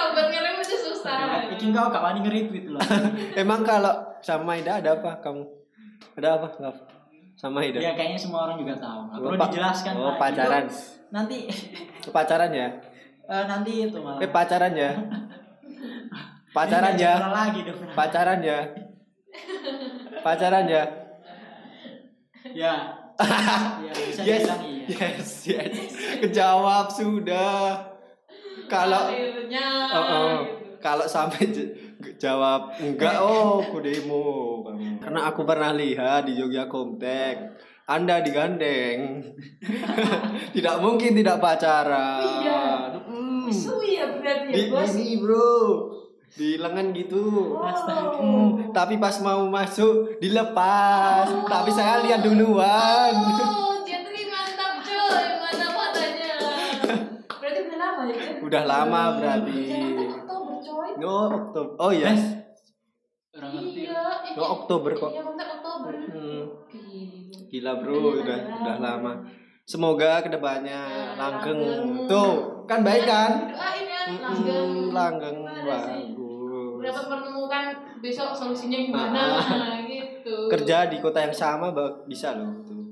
[0.03, 1.15] Susah buat ngerem itu susah.
[1.55, 2.81] Iki kau kapan nge-retweet loh.
[3.41, 5.43] Emang kalau sama Ida ada apa kamu?
[6.19, 6.47] Ada apa?
[6.59, 6.75] Enggak.
[7.39, 7.79] Sama Ida.
[7.79, 8.99] Ya kayaknya semua orang juga tahu.
[9.09, 9.93] Nggak perlu dijelaskan.
[9.95, 10.19] Oh, Pak.
[10.19, 10.65] pacaran.
[10.67, 10.75] Itu
[11.13, 11.37] Nanti
[12.15, 12.67] Pacaran ya?
[13.23, 14.19] eh, nanti itu malah.
[14.19, 14.91] Eh, pacaran ya?
[16.55, 17.13] Pacaran ya?
[17.17, 17.77] nggak lagi dong.
[17.95, 18.59] Pacaran ya?
[20.19, 20.83] Pacaran ya?
[22.51, 22.73] Ya.
[23.79, 25.07] ya bisa Yes, iya.
[25.15, 25.93] yes, yes.
[26.19, 27.92] Kejawab sudah.
[28.73, 30.01] Kalau akhirnya Oh, oh.
[30.01, 30.33] gitu.
[30.81, 31.47] Kalau sampai
[32.19, 34.27] jawab enggak, oh kudemu.
[34.99, 37.55] Karena aku pernah lihat di Jogja Komtek,
[37.87, 39.23] Anda digandeng.
[40.55, 42.19] tidak mungkin tidak pacaran.
[42.43, 42.63] Iya.
[43.07, 43.47] Mm.
[43.47, 44.91] Bisu ya berarti ya, Di Bos.
[44.99, 45.55] ini, Bro.
[46.33, 47.55] Di lengan gitu.
[47.61, 48.17] Astaga.
[48.19, 51.29] Hmm, tapi pas mau masuk dilepas.
[51.47, 53.13] Tapi saya lihat duluan.
[53.13, 53.62] Oh,
[58.53, 59.65] Udah lama berarti.
[59.65, 60.89] Jangan Oktober coy.
[61.01, 61.73] No, Oktober.
[61.81, 62.13] Oh iya.
[62.13, 62.25] Mes.
[63.33, 63.81] Orang ngerti.
[63.89, 64.37] Iya, iya.
[64.37, 65.09] No, Oktober kok.
[65.09, 65.93] Iya, Oktober.
[66.13, 66.43] Hmm.
[66.69, 67.49] Gila.
[67.49, 69.13] Gila bro, udah udah lama.
[69.65, 71.65] Semoga ke depannya langgeng.
[71.65, 72.05] Langgeng.
[72.05, 73.31] Tuh, kan baik kan?
[73.49, 75.41] Doain ya, Mm-mm, langgeng.
[75.41, 76.81] langgeng bagus.
[76.85, 77.63] Dapat menemukan
[78.05, 79.41] besok solusinya gimana
[79.89, 80.45] gitu.
[80.45, 81.73] Kerja di kota yang sama
[82.05, 82.82] bisa loh tuh.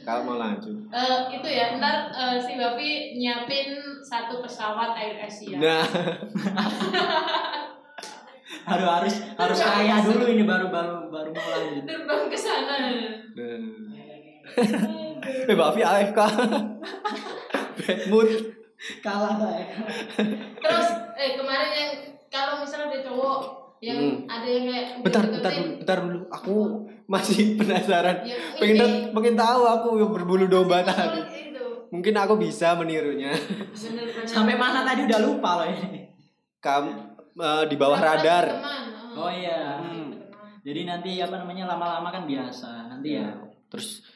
[0.00, 0.74] Kalau mau lanjut.
[0.88, 5.56] Eh, itu ya, ntar eh, si Bapi nyiapin satu pesawat Air Asia.
[5.56, 5.84] Nah,
[8.60, 11.84] Harus harus harus kaya dulu ini baru baru baru mau lanjut.
[11.86, 12.76] Terbang ke sana.
[13.34, 13.60] nah.
[15.48, 16.18] eh Bavi AFK.
[17.78, 18.28] Bad mood.
[19.00, 19.64] Kalah saya.
[20.56, 21.92] Terus eh kemarin yang
[22.28, 23.38] kalau misalnya ada cowok
[23.80, 24.28] yang Hmm.
[24.28, 26.20] ada yang kayak Bentar, bentar dulu, bentar dulu.
[26.28, 26.54] Aku
[27.10, 28.22] masih penasaran.
[28.22, 31.20] yang Pengen ini, pengen tahu aku yang berbulu domba masih tadi.
[31.90, 33.34] Mungkin aku bisa menirunya.
[33.74, 34.22] Bener-bener.
[34.22, 36.06] Sampai mana tadi udah lupa loh ini.
[36.62, 36.90] Kamu
[37.34, 38.46] eh, di bawah radar.
[38.46, 38.84] teman,
[39.18, 39.82] Oh iya.
[39.82, 40.14] Hmm.
[40.62, 42.94] Jadi nanti apa namanya lama-lama kan biasa.
[42.94, 43.34] Nanti ya.
[43.66, 44.06] Terus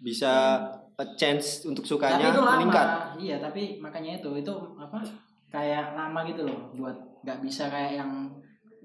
[0.00, 0.56] bisa
[0.98, 2.52] a chance untuk sukanya tapi itu lama.
[2.56, 2.88] meningkat.
[3.20, 5.04] Iya, tapi makanya itu itu apa?
[5.52, 8.32] Kayak lama gitu loh buat nggak bisa kayak yang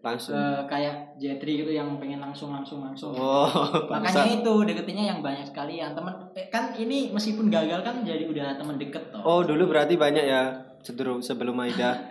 [0.04, 0.36] Langsung.
[0.36, 3.16] eh, kayak Jetri gitu yang pengen langsung langsung langsung.
[3.16, 3.48] Oh,
[3.88, 4.36] Makanya bangsa.
[4.36, 8.54] itu deketinnya yang banyak sekali yang temen eh, kan ini meskipun gagal kan jadi udah
[8.54, 9.24] temen deket toh.
[9.24, 10.44] Oh, dulu berarti banyak ya
[10.82, 12.04] sebelum sebelum Aida.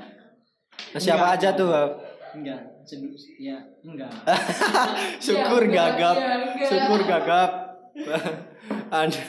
[0.90, 1.36] Nah, siapa Enggak.
[1.36, 1.68] aja tuh?
[2.32, 4.12] Enggak, sebelum ya enggak.
[5.24, 6.16] Syukur Ya, gagap.
[6.16, 6.68] ya, enggak.
[6.72, 7.50] Syukur gagap.
[8.88, 9.20] Anda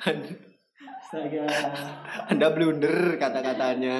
[0.00, 0.26] Anda,
[1.00, 1.46] Astaga.
[2.26, 3.98] anda blunder kata-katanya.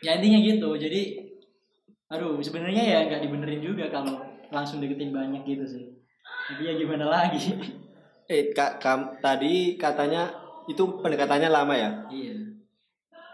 [0.00, 0.70] ya intinya gitu.
[0.74, 1.23] Jadi
[2.06, 5.84] aduh sebenarnya ya nggak dibenerin juga kalau langsung deketin banyak gitu sih.
[6.44, 7.40] Tapi ya gimana lagi?
[8.24, 10.32] Eh, Kak, kam, tadi katanya
[10.64, 11.92] itu pendekatannya lama ya?
[12.08, 12.32] iya.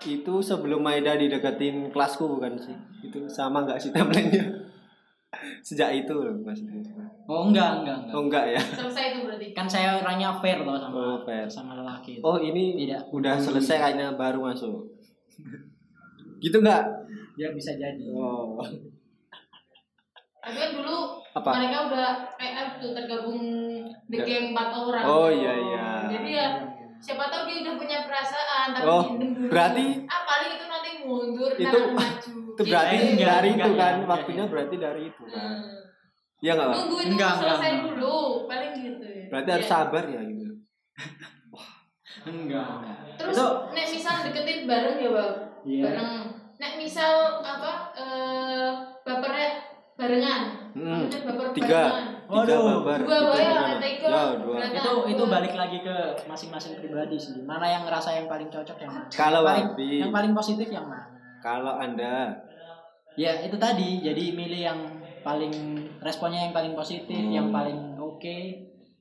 [0.02, 2.74] Itu sebelum Maida dideketin kelasku bukan sih?
[2.98, 4.50] Itu sama nggak sih timelinenya?
[5.62, 6.82] Sejak itu loh maksudnya.
[7.30, 8.14] Oh enggak, enggak, enggak.
[8.18, 8.58] Oh enggak ya?
[8.58, 9.46] Selesai itu berarti.
[9.54, 11.46] Kan saya orangnya fair loh sama Oh, fair.
[11.46, 12.22] sama lelaki itu.
[12.26, 13.14] Oh ini Tidak.
[13.14, 14.90] udah selesai kayaknya baru masuk.
[16.42, 16.82] gitu nggak?
[17.40, 18.04] Ya bisa jadi.
[18.12, 18.60] Oh.
[20.40, 20.96] Tapi kan dulu
[21.32, 21.50] Apa?
[21.54, 23.40] mereka udah PF tuh tergabung
[24.06, 24.24] di Ya.
[24.24, 25.04] geng empat orang.
[25.04, 25.86] Oh, iya, iya.
[26.10, 26.46] Jadi ya
[26.98, 29.48] siapa tahu dia udah punya perasaan tapi Oh, dulu.
[29.48, 32.32] berarti- ah paling itu nanti mundur Itu- maju.
[32.52, 34.52] Itu berarti Eh, enggak, dari enggak, itu kan enggak, waktunya enggak.
[34.52, 35.40] berarti dari itu kan.
[35.40, 35.80] Hmm.
[36.38, 36.72] Iya enggak?
[36.74, 37.84] Tunggu itu Enggak, enggak, selesai enggak.
[37.90, 39.06] dulu, paling gitu.
[39.30, 39.54] Berarti Ya.
[39.54, 40.46] harus sabar ya gitu.
[42.20, 43.36] enggak enggak Terus
[43.70, 46.24] nek misal deketin bareng ya bang, iya bareng.
[46.60, 48.68] Nek misal apa eh
[49.00, 49.48] bapernya
[49.96, 50.42] barengan,
[50.72, 51.04] Hmm.
[51.04, 51.80] maksudnya baper Tiga.
[51.82, 52.06] barengan.
[52.20, 52.62] Tiga Waduh.
[52.78, 52.98] babar.
[53.02, 53.18] Dua
[53.80, 54.06] tiga.
[54.06, 54.56] Ya, dua.
[54.62, 55.08] Itu dua.
[55.08, 59.06] itu balik lagi ke masing-masing pribadi sih mana yang ngerasa yang paling cocok yang mana
[59.10, 62.30] Kalau yang paling, yang paling positif yang mana Kalau Anda
[63.16, 64.80] ya itu tadi jadi milih yang
[65.20, 65.50] paling
[65.98, 67.34] responnya yang paling positif Hmm.
[67.34, 68.36] yang paling oke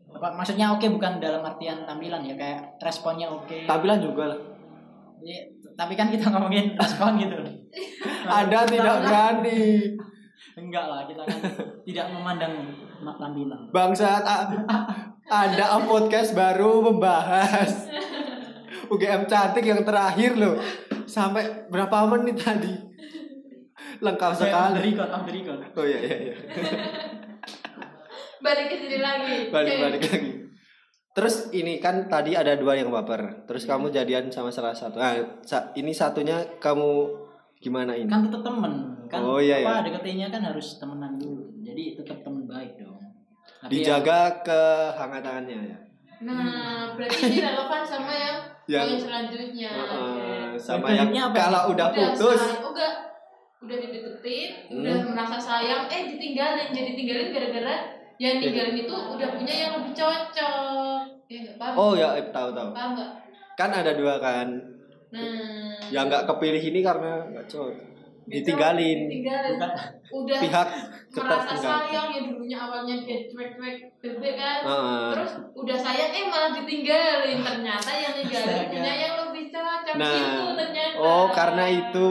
[0.10, 4.40] apa maksudnya oke bukan dalam artian tampilan ya kayak responnya oke tampilan juga lah.
[5.22, 5.38] Ya,
[5.80, 7.40] tapi kan kita ngomongin respon gitu
[8.28, 9.96] Anda tidak berani.
[10.60, 11.40] enggak lah kita kan
[11.88, 12.52] tidak memandang
[13.00, 14.52] ma- tampilan Bangsat A-
[15.32, 17.88] Anda up podcast baru membahas
[18.90, 20.58] UGM cantik yang terakhir loh.
[21.06, 22.74] Sampai berapa menit tadi?
[24.02, 24.90] Lengkap sekali.
[24.90, 25.60] record, off the record.
[25.78, 26.36] Oh iya iya iya.
[28.42, 29.54] balik ke sini lagi.
[29.54, 30.32] Balik balik lagi.
[31.12, 33.44] Terus ini kan tadi ada dua yang baper.
[33.44, 34.96] Terus kamu jadian sama salah satu.
[34.96, 37.10] Ah, sa- ini satunya kamu
[37.58, 38.08] gimana ini?
[38.08, 38.74] Kan tetap temen
[39.06, 39.86] kan Oh, iya, apa iya.
[39.90, 41.50] deketinnya kan harus temenan dulu.
[41.60, 43.02] Jadi tetap temen baik dong.
[43.60, 45.78] Tapi ya- Dijaga kehangatannya ya.
[46.22, 48.38] Nah, berarti ini relevan sama yang
[48.70, 49.72] Yang- selanjutnya.
[49.72, 50.62] Heeh, Oke.
[50.62, 51.36] sama Yang apa?
[51.36, 52.92] kalau udah Udah putus udah
[53.60, 54.78] udah dideketin, Hmm.
[54.80, 57.76] udah merasa sayang, eh ditinggalin, jadi tinggalin gara-gara
[58.20, 61.02] yang ninggalin itu udah punya yang lebih cocok.
[61.32, 61.74] Ya nggak paham?
[61.80, 62.70] Oh ya, eh, tahu tahu.
[62.76, 63.12] Paham nggak?
[63.56, 64.48] Kan ada dua kan.
[65.10, 67.88] Nah, Yang nggak kepilih ini karena nggak cocok.
[68.30, 69.10] Ditinggalin.
[69.10, 69.58] ditinggalin.
[69.58, 69.72] bukan
[70.14, 70.70] Udah Pihak
[71.18, 74.62] merasa sayang yang dulunya awalnya dia cuek-cuek bebek kan.
[74.70, 75.10] Heeh.
[75.18, 80.46] Terus udah sayang eh malah ditinggalin ternyata yang ninggalin punya yang lebih cocok Nah, gitu
[80.62, 80.98] ternyata.
[81.02, 82.08] Oh, karena itu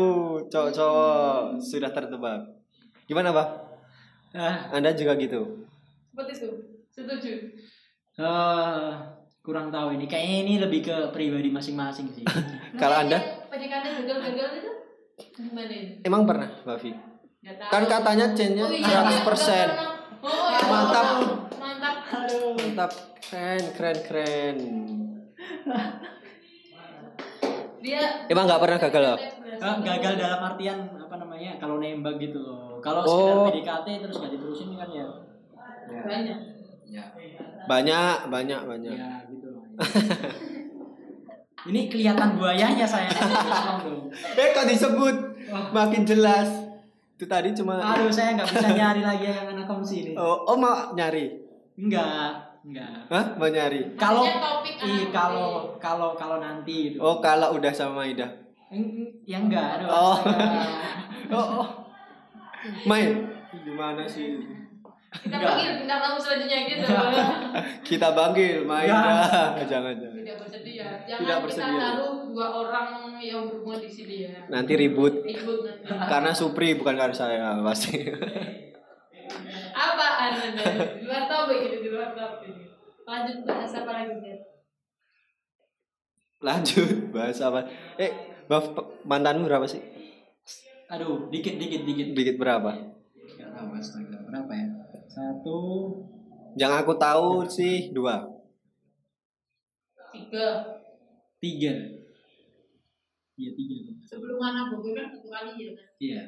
[0.51, 2.41] cowok-cowok sudah tertebak.
[3.07, 3.49] Gimana, Pak?
[4.35, 5.69] ah, Anda juga gitu?
[6.19, 6.51] Seperti itu.
[6.91, 7.33] Setuju.
[8.19, 8.91] eh,
[9.39, 10.11] kurang tahu ini.
[10.11, 12.27] Kayaknya ini lebih ke pribadi masing-masing sih.
[12.81, 13.23] Kalau Anda?
[13.47, 14.71] PDKT gagal-gagal itu
[15.39, 16.03] gimana ini?
[16.03, 16.91] Emang pernah, Bavi?
[17.71, 19.07] Kan katanya chainnya Oh iya, 100%.
[19.07, 19.71] nggak pernah.
[20.19, 21.07] Oh, iya, Mantap.
[21.55, 21.97] Mantap.
[22.11, 22.59] Aduh.
[22.59, 22.91] Mantap.
[23.23, 24.57] Keren, keren, keren.
[27.79, 29.19] Dia Emang nggak pernah gagal loh?
[29.55, 31.63] Eh, gagal dalam artian apa namanya?
[31.63, 32.83] Kalau nembak gitu loh.
[32.83, 33.07] Kalau Oh.
[33.07, 35.07] sekedar PDKT terus gak diterusin kan ya.
[35.89, 36.39] Ya, banyak.
[36.89, 37.05] ya,
[37.69, 38.95] Banyak, banyak, banyak.
[38.97, 39.65] ya gitu loh.
[41.69, 43.09] ini kelihatan buayanya saya.
[44.37, 45.17] Eh, kok disebut?
[45.49, 45.69] Wah.
[45.73, 46.49] Makin jelas.
[47.19, 50.13] Itu tadi cuma Aduh, saya nggak bisa nyari lagi yang anak komsi ini.
[50.15, 51.35] Oh, oh mau nyari?
[51.75, 53.11] Enggak, enggak.
[53.11, 53.25] Hah?
[53.35, 53.81] Mau nyari?
[53.99, 55.49] Kalau Maksudnya topik i, anak kalau
[55.83, 57.03] kalau kalau nanti gitu.
[57.03, 58.27] Oh, kalau udah sama Ida.
[59.27, 59.89] Ya enggak, aduh.
[59.91, 60.17] Oh.
[61.29, 61.67] Oh, oh.
[62.89, 63.29] Main.
[63.53, 64.41] Gimana sih?
[65.09, 66.85] Kita panggil bintang tamu selanjutnya gitu.
[67.89, 69.01] Kita panggil Maida.
[69.65, 70.21] Jangan, jangan.
[70.21, 70.85] Tidak bersedia.
[71.03, 71.81] Jangan Tidak kita bersedia.
[71.81, 74.45] taruh dua orang yang berhubungan di sini ya.
[74.53, 75.89] Nanti ribut Ribut nanti.
[75.89, 78.05] karena Supri bukan karena saya pasti.
[79.73, 80.63] Apaan anda?
[80.93, 82.53] Di luar topik ini, di luar topik.
[83.03, 84.39] Lanjut bahas apa lagi Jen?
[86.39, 87.61] Lanjut bahas apa?
[87.97, 88.13] Eh,
[88.45, 88.65] Baf,
[89.05, 89.81] mantanmu berapa sih?
[90.89, 92.07] Aduh, dikit dikit dikit.
[92.13, 92.71] Dikit berapa?
[93.39, 94.18] Tahu astaga.
[95.19, 95.35] Ya?
[95.35, 95.59] Satu
[96.55, 98.23] Yang aku tahu sih dua.
[100.09, 100.47] Tiga.
[101.39, 101.73] tiga.
[103.35, 103.77] Iya tiga.
[104.01, 105.87] Sebelum anak bogor kan satu kali ya kan?
[105.99, 106.23] Iya.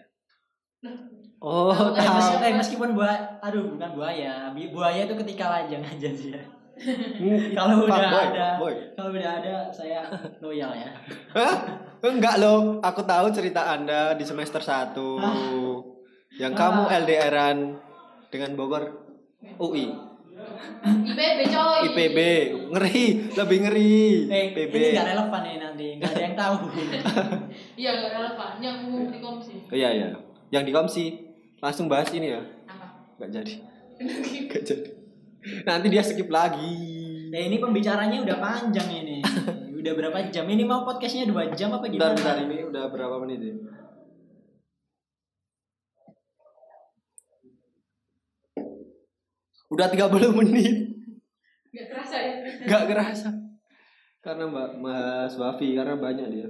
[1.38, 2.14] Oh, Tahu.
[2.14, 2.44] Mes- tahu.
[2.44, 4.52] eh, meskipun buaya, aduh bukan buaya.
[4.52, 6.42] Bi- Buaya itu ketika lajang aja sih ya.
[7.58, 8.48] Kalau udah Fuckboy, ada,
[8.94, 10.00] kalau udah ada saya
[10.40, 10.88] loyal ya.
[11.34, 11.54] Hah?
[12.00, 14.96] Enggak loh, aku tahu cerita Anda di semester 1
[16.42, 16.96] Yang kamu Ah.
[16.96, 17.58] LDRan
[18.30, 18.84] dengan Bogor
[19.58, 19.90] UI,
[20.80, 21.80] IPB coy.
[21.92, 22.18] IPB,
[22.72, 23.04] ngeri,
[23.36, 23.98] lebih ngeri.
[24.30, 24.74] Eh, IPB.
[24.74, 26.56] ini nggak relevan nih nanti, nggak ada yang tahu.
[27.80, 28.50] Iya nggak relevan.
[28.60, 29.52] Yang umum di komisi.
[29.68, 30.08] Oh, iya iya.
[30.50, 31.04] Yang di Komsi
[31.60, 32.42] langsung bahas ini ya.
[32.66, 32.86] Apa?
[33.20, 33.54] Enggak jadi.
[34.46, 34.90] Enggak jadi.
[35.64, 36.74] Nanti dia skip lagi.
[37.30, 39.18] Ya ini pembicaranya udah panjang ini.
[39.80, 40.44] Udah berapa jam?
[40.44, 42.16] Ini mau podcastnya dua jam apa Bentar, gimana?
[42.20, 43.54] bentar ini udah berapa menit ya?
[49.70, 50.74] Udah 30 menit.
[51.70, 52.32] Nggak terasa ya?
[52.66, 53.28] Gak kerasa.
[54.20, 56.48] Karena Mbak Mas Wafi karena banyak dia.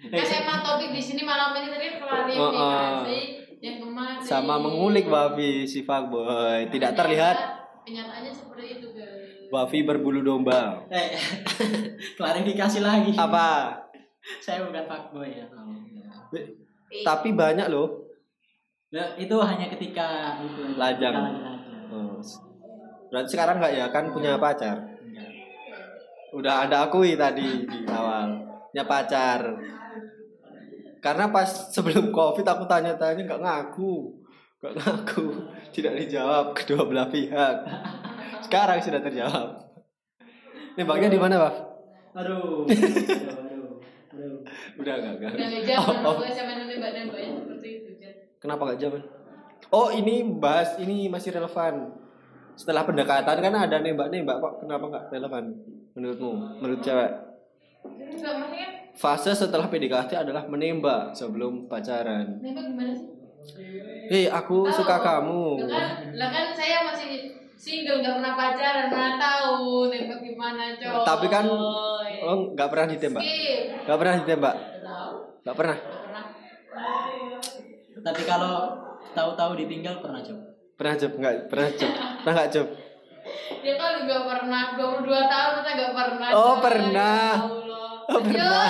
[0.00, 2.50] Eh, Kan emang topik di sini malam ini tadi Oh, oh.
[2.50, 3.18] klarifikasi
[3.60, 6.70] yang kemarin sama mengulik Wafi si fuckboy.
[6.70, 7.36] Tidak terlihat
[7.84, 10.86] kenyataannya seperti itu guys Wafi berbulu domba.
[10.88, 11.18] Eh,
[12.18, 13.12] klarifikasi lagi.
[13.18, 13.74] Apa?
[14.38, 15.46] Saya bukan fuckboy ya.
[17.02, 18.06] Tapi banyak loh.
[18.90, 21.14] Ya, itu hanya ketika itu Lajang.
[21.14, 21.49] ketika lajang.
[23.10, 24.78] Berarti sekarang nggak ya kan punya pacar?
[25.02, 25.30] Enggak.
[26.30, 28.46] Udah ada akui tadi di awal.
[28.70, 29.40] Punya pacar.
[31.02, 34.20] Karena pas sebelum covid aku tanya-tanya nggak ngaku,
[34.60, 35.26] nggak ngaku,
[35.72, 37.56] tidak dijawab kedua belah pihak.
[38.44, 39.48] Sekarang sudah terjawab.
[40.76, 41.54] Nembaknya di mana, Pak?
[42.20, 42.68] Aduh.
[44.76, 45.32] Udah nggak nggak.
[45.34, 46.24] udah Oh, oh.
[46.24, 47.90] seperti itu.
[48.40, 49.02] Kenapa nggak zaman?
[49.70, 51.99] Oh ini bahas ini masih relevan.
[52.60, 55.44] Setelah pendekatan kan ada nembak-nembak kok kenapa nggak relevan
[55.96, 56.60] menurutmu?
[56.60, 57.08] Menurut cewek?
[58.92, 62.36] Fase setelah PDKT adalah menembak sebelum pacaran.
[62.36, 63.08] nembak gimana sih
[64.12, 64.76] Hei aku Tahu.
[64.76, 65.64] suka kamu.
[65.64, 71.04] Lah kan, lah kan saya masih single nggak pernah pacaran mana tahu nembak gimana cowok
[71.08, 73.22] Tapi kan oh nggak pernah ditembak.
[73.24, 74.54] skip Nggak pernah ditembak.
[74.60, 75.76] Nggak tahu Nggak pernah.
[75.80, 76.24] nggak pernah
[78.04, 78.54] Tapi kalau
[79.10, 80.49] tahu-tahu ditinggal pernah coba.
[80.80, 81.52] Pernah job nggak?
[81.52, 81.92] Pernah job.
[82.24, 82.68] Pernah nggak job?
[83.60, 87.28] ya kan nggak pernah 22 tahun masa nggak pernah Oh, pernah.
[87.36, 88.08] Ya.
[88.08, 88.68] Oh pernah.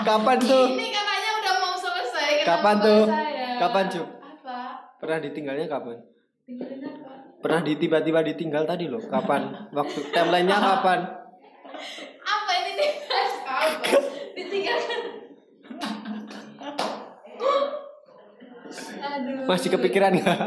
[0.00, 0.66] Kapan tuh?
[0.72, 3.02] ini katanya udah mau selesai Kapan tuh?
[3.04, 3.48] saya?
[3.60, 4.08] Kapan, Cuk?
[4.08, 4.58] apa
[4.96, 5.96] Pernah ditinggalnya kapan?
[6.00, 9.04] apa Pernah di tiba-tiba ditinggal tadi loh.
[9.04, 9.68] Kapan?
[9.70, 11.00] Waktu timelinenya kapan?
[12.22, 12.90] apa ini nih
[13.44, 13.54] apa
[14.32, 15.00] ditinggalkan
[19.02, 20.38] aduh Masih kepikiran nggak?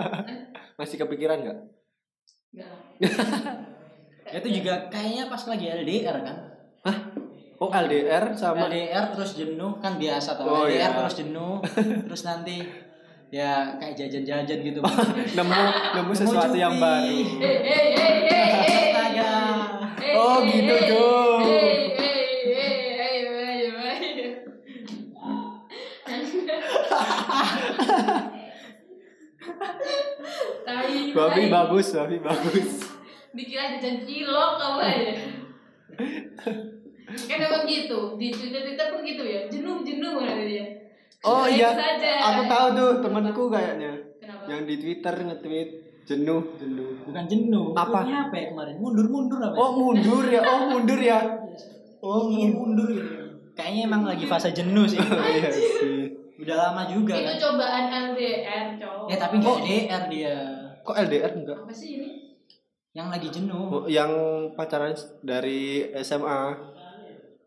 [0.76, 1.60] Masih kepikiran nggak?
[2.56, 2.72] Nggak.
[4.44, 6.38] Itu juga kayaknya pas lagi LDR kan.
[6.84, 6.98] Hah?
[7.56, 10.44] Oh LDR sama LDR terus jenuh kan biasa tuh.
[10.44, 10.98] Oh, LDR iya.
[11.00, 11.64] terus jenuh,
[12.04, 12.60] terus nanti
[13.32, 14.84] ya kayak jajan-jajan gitu.
[15.40, 15.62] nemu
[15.96, 17.24] nemu sesuatu yang baru.
[18.76, 19.36] Astaga.
[20.16, 22.20] Oh, gitu, hei, hei,
[22.52, 23.16] hei.
[31.15, 32.69] Babi bagus, babi bagus.
[33.32, 35.13] Dikira jajan cilok kamu aja.
[37.06, 40.65] kan emang gitu di Twitter Twitter pun gitu ya jenuh jenuh kan dia
[41.23, 42.21] Oh iya, saja.
[42.21, 45.69] aku tahu tuh temanku kayaknya kenapa yang di Twitter nge-tweet
[46.06, 47.01] jenuh, jenuh.
[47.01, 47.73] Bukan jenuh.
[47.73, 48.06] Apa?
[48.06, 48.78] Apa ya kemarin?
[48.78, 49.58] Mundur-mundur apa?
[49.58, 49.58] ya?
[49.58, 51.19] Oh mundur ya, oh mundur ya.
[51.97, 53.10] Oh, ingin mundur gitu.
[53.58, 55.01] Kayaknya emang lagi fase jenuh sih.
[55.34, 56.13] Iya sih.
[56.38, 57.38] Udah lama juga itu kan.
[57.41, 60.38] cobaan LDR cowok Ya tapi nggak LDR dia.
[60.86, 61.58] Kok LDR enggak?
[61.60, 62.10] apa sih ini
[62.91, 63.65] Yang lagi jenuh.
[63.67, 64.12] Oh, yang
[64.54, 65.62] pacaran dari
[66.00, 66.41] SMA.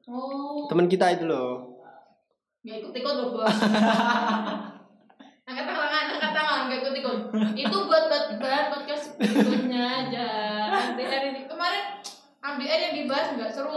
[0.04, 1.78] oh Teman kita itu loh.
[2.58, 3.46] nggak ikut ikut loh bos
[5.48, 7.16] angkat tangan angkat tangan nggak ikut ikut
[7.56, 10.26] itu buat buat bahan podcast berikutnya aja
[10.92, 11.84] LDR ini kemarin
[12.38, 13.72] LDR yang dibahas nggak seru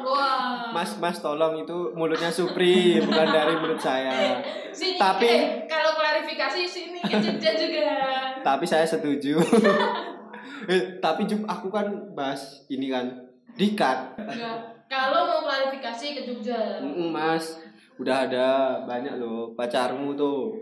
[0.00, 4.40] doang Mas, Mas tolong itu mulutnya Supri, bukan dari mulut saya.
[4.72, 5.91] Sini, Tapi- eh, kalau
[6.22, 7.90] klarifikasi sini ke Jogja juga
[8.46, 9.42] Tapi saya setuju.
[10.70, 13.10] eh, tapi Jup, aku kan bahas ini kan
[13.58, 14.14] dikat.
[14.18, 14.86] Enggak.
[14.86, 16.78] kalau mau klarifikasi ke Jogja
[17.10, 17.58] Mas,
[17.98, 18.48] udah ada
[18.86, 20.54] banyak loh pacarmu tuh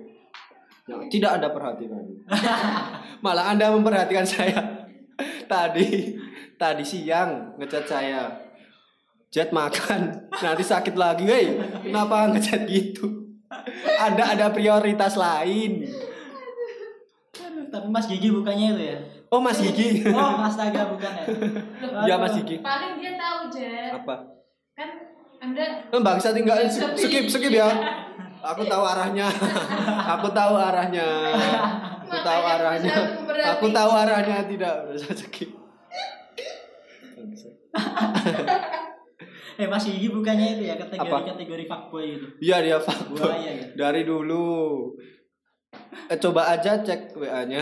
[0.88, 2.04] yang tidak ada perhatian.
[3.24, 4.88] Malah Anda memperhatikan saya.
[5.44, 6.16] tadi
[6.56, 8.48] tadi siang ngecat saya.
[9.30, 11.54] Jet makan, nanti sakit lagi, hei.
[11.86, 13.19] Kenapa ngecat gitu?
[13.98, 15.90] Anda ada prioritas lain.
[17.36, 18.98] Aduh, tapi Mas Gigi bukannya itu ya?
[19.26, 20.06] Oh, Mas Gigi.
[20.06, 21.26] Oh, astaga bukan ya?
[22.08, 22.14] Ya.
[22.16, 22.58] Mas Gigi.
[22.58, 24.16] paling dia tahu Jet Apa?
[24.72, 24.88] kan
[25.40, 27.66] anda Eh, Bangsa tinggal Tapi- skip skip ya.
[28.50, 29.28] Aku tahu arahnya.
[30.08, 31.06] Aku tahu arahnya.
[32.00, 32.94] Aku tahu arahnya.
[33.52, 35.50] Aku tahu arahnya tidak bisa skip.
[39.60, 41.36] Eh Mas Gigi bukannya itu ya kategori Apa?
[41.36, 42.26] kategori fuckboy itu.
[42.40, 43.20] Iya dia fuckboy.
[43.20, 43.66] Buaya ya.
[43.76, 44.96] Dari dulu.
[46.08, 47.60] Eh, coba aja cek WA-nya.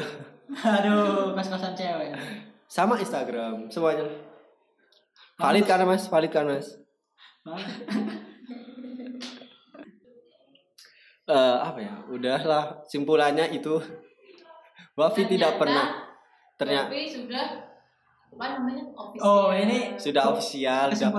[0.49, 2.14] Aduh, kos-kosan cewek.
[2.70, 4.07] Sama Instagram, semuanya.
[5.42, 6.07] Valid kan Mas?
[6.07, 6.78] Valid kan Mas?
[11.28, 12.01] Eh, apa ya?
[12.09, 13.76] Udahlah, simpulannya itu
[14.99, 16.09] Wafi tidak pernah
[16.59, 17.68] ternyata tapi sudah
[18.29, 21.11] apa namanya official Oh, ini sudah ofisial ya?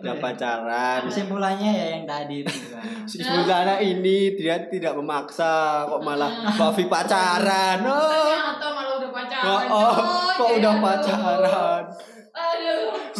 [0.00, 1.00] dapat pacaran.
[1.04, 2.54] kesimpulannya ya yang tadi itu.
[2.72, 2.84] kan.
[3.04, 7.82] Sebenarnya ini dia tidak memaksa kok malah Wafi pacaran.
[7.84, 10.34] Oh, atau malah udah pacaran oh, oh, coy.
[10.38, 10.84] kok udah Aduh.
[10.86, 11.82] pacaran.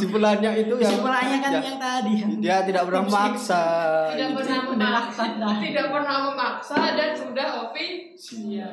[0.03, 2.13] Kesimpulannya itu yang Kesimpulannya kan ya, yang tadi.
[2.43, 3.65] dia tidak pernah memaksa.
[4.11, 4.39] tidak gitu.
[4.43, 5.23] pernah memaksa
[5.63, 7.87] tidak pernah memaksa dan sudah Ovi
[8.19, 8.71] Iya.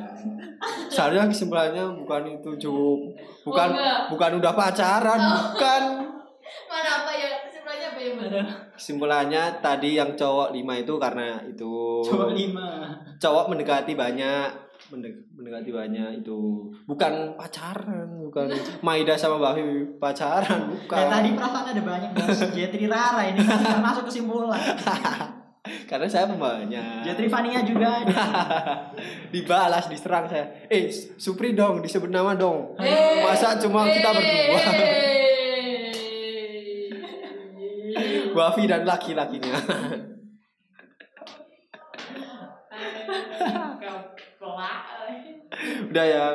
[0.89, 2.99] Seharusnya kesimpulannya bukan itu cukup.
[3.45, 5.83] Bukan Oh, bukan udah pacaran, bukan.
[6.69, 8.11] mana apa ya kesimpulannya apa ya?
[8.19, 12.69] Aduh, Kesimpulannya tadi yang cowok lima itu karena itu Cowok lima.
[13.15, 14.49] cowok mendekati banyak
[14.89, 16.39] mendek- mendekati banyak itu.
[16.83, 18.49] Bukan pacaran bukan.
[18.85, 19.61] Maida sama Bahi
[19.97, 20.97] pacaran bukan.
[20.97, 24.57] Ya tadi perasaan ada banyak bahas Jetri Rara ini kan masuk kesimpulan.
[25.85, 28.21] karena saya pembawanya Jetri Fania juga ada.
[29.29, 30.65] dibalas diserang saya.
[30.65, 32.73] Eh Supri dong disebut nama dong.
[32.77, 34.59] Eh, masa cuma kita berdua?
[34.73, 35.17] eh.
[38.29, 39.57] Bafi dan laki-lakinya
[45.89, 46.25] udah ya.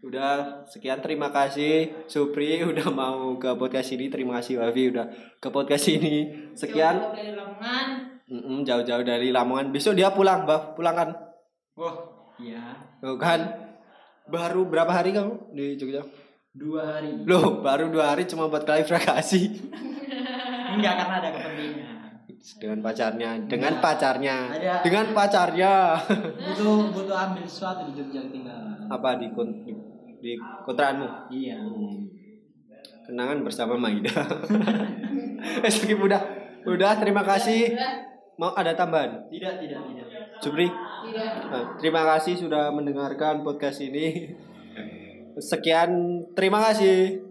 [0.00, 1.04] Udah sekian.
[1.04, 4.08] Terima kasih Supri udah mau ke podcast ini.
[4.08, 6.28] Terima kasih Bafi udah ke podcast ini.
[6.56, 6.96] Sekian.
[6.96, 7.88] Jauh dari Lamongan.
[8.64, 9.66] Jauh-jauh dari Lamongan.
[9.68, 11.08] Besok dia pulang bah pulang kan?
[11.76, 11.96] Wah,
[12.40, 12.80] iya.
[13.00, 13.40] Tuh kan.
[14.30, 16.06] Baru berapa hari kamu di Jogja?
[16.50, 17.14] Dua hari.
[17.30, 19.42] loh baru dua hari cuma buat klarifikasi.
[20.74, 21.96] Enggak karena ada kepentingan.
[22.58, 23.30] dengan pacarnya.
[23.46, 24.36] Dengan pacarnya.
[24.50, 25.72] Ada- dengan pacarnya.
[26.10, 28.79] Butuh butuh ambil sesuatu di Jogja tinggal.
[28.90, 29.72] Apa di di,
[30.18, 30.32] di
[30.66, 31.30] kontraanmu?
[31.30, 31.58] Iya.
[33.06, 34.12] kenangan bersama Maida.
[35.64, 36.20] Eh skip udah.
[36.68, 37.72] Udah terima kasih.
[38.36, 39.24] Mau ada tambahan?
[39.32, 40.06] Tidak, tidak, tidak.
[40.40, 41.32] Tidak.
[41.48, 44.36] Nah, terima kasih sudah mendengarkan podcast ini.
[45.40, 47.29] Sekian terima kasih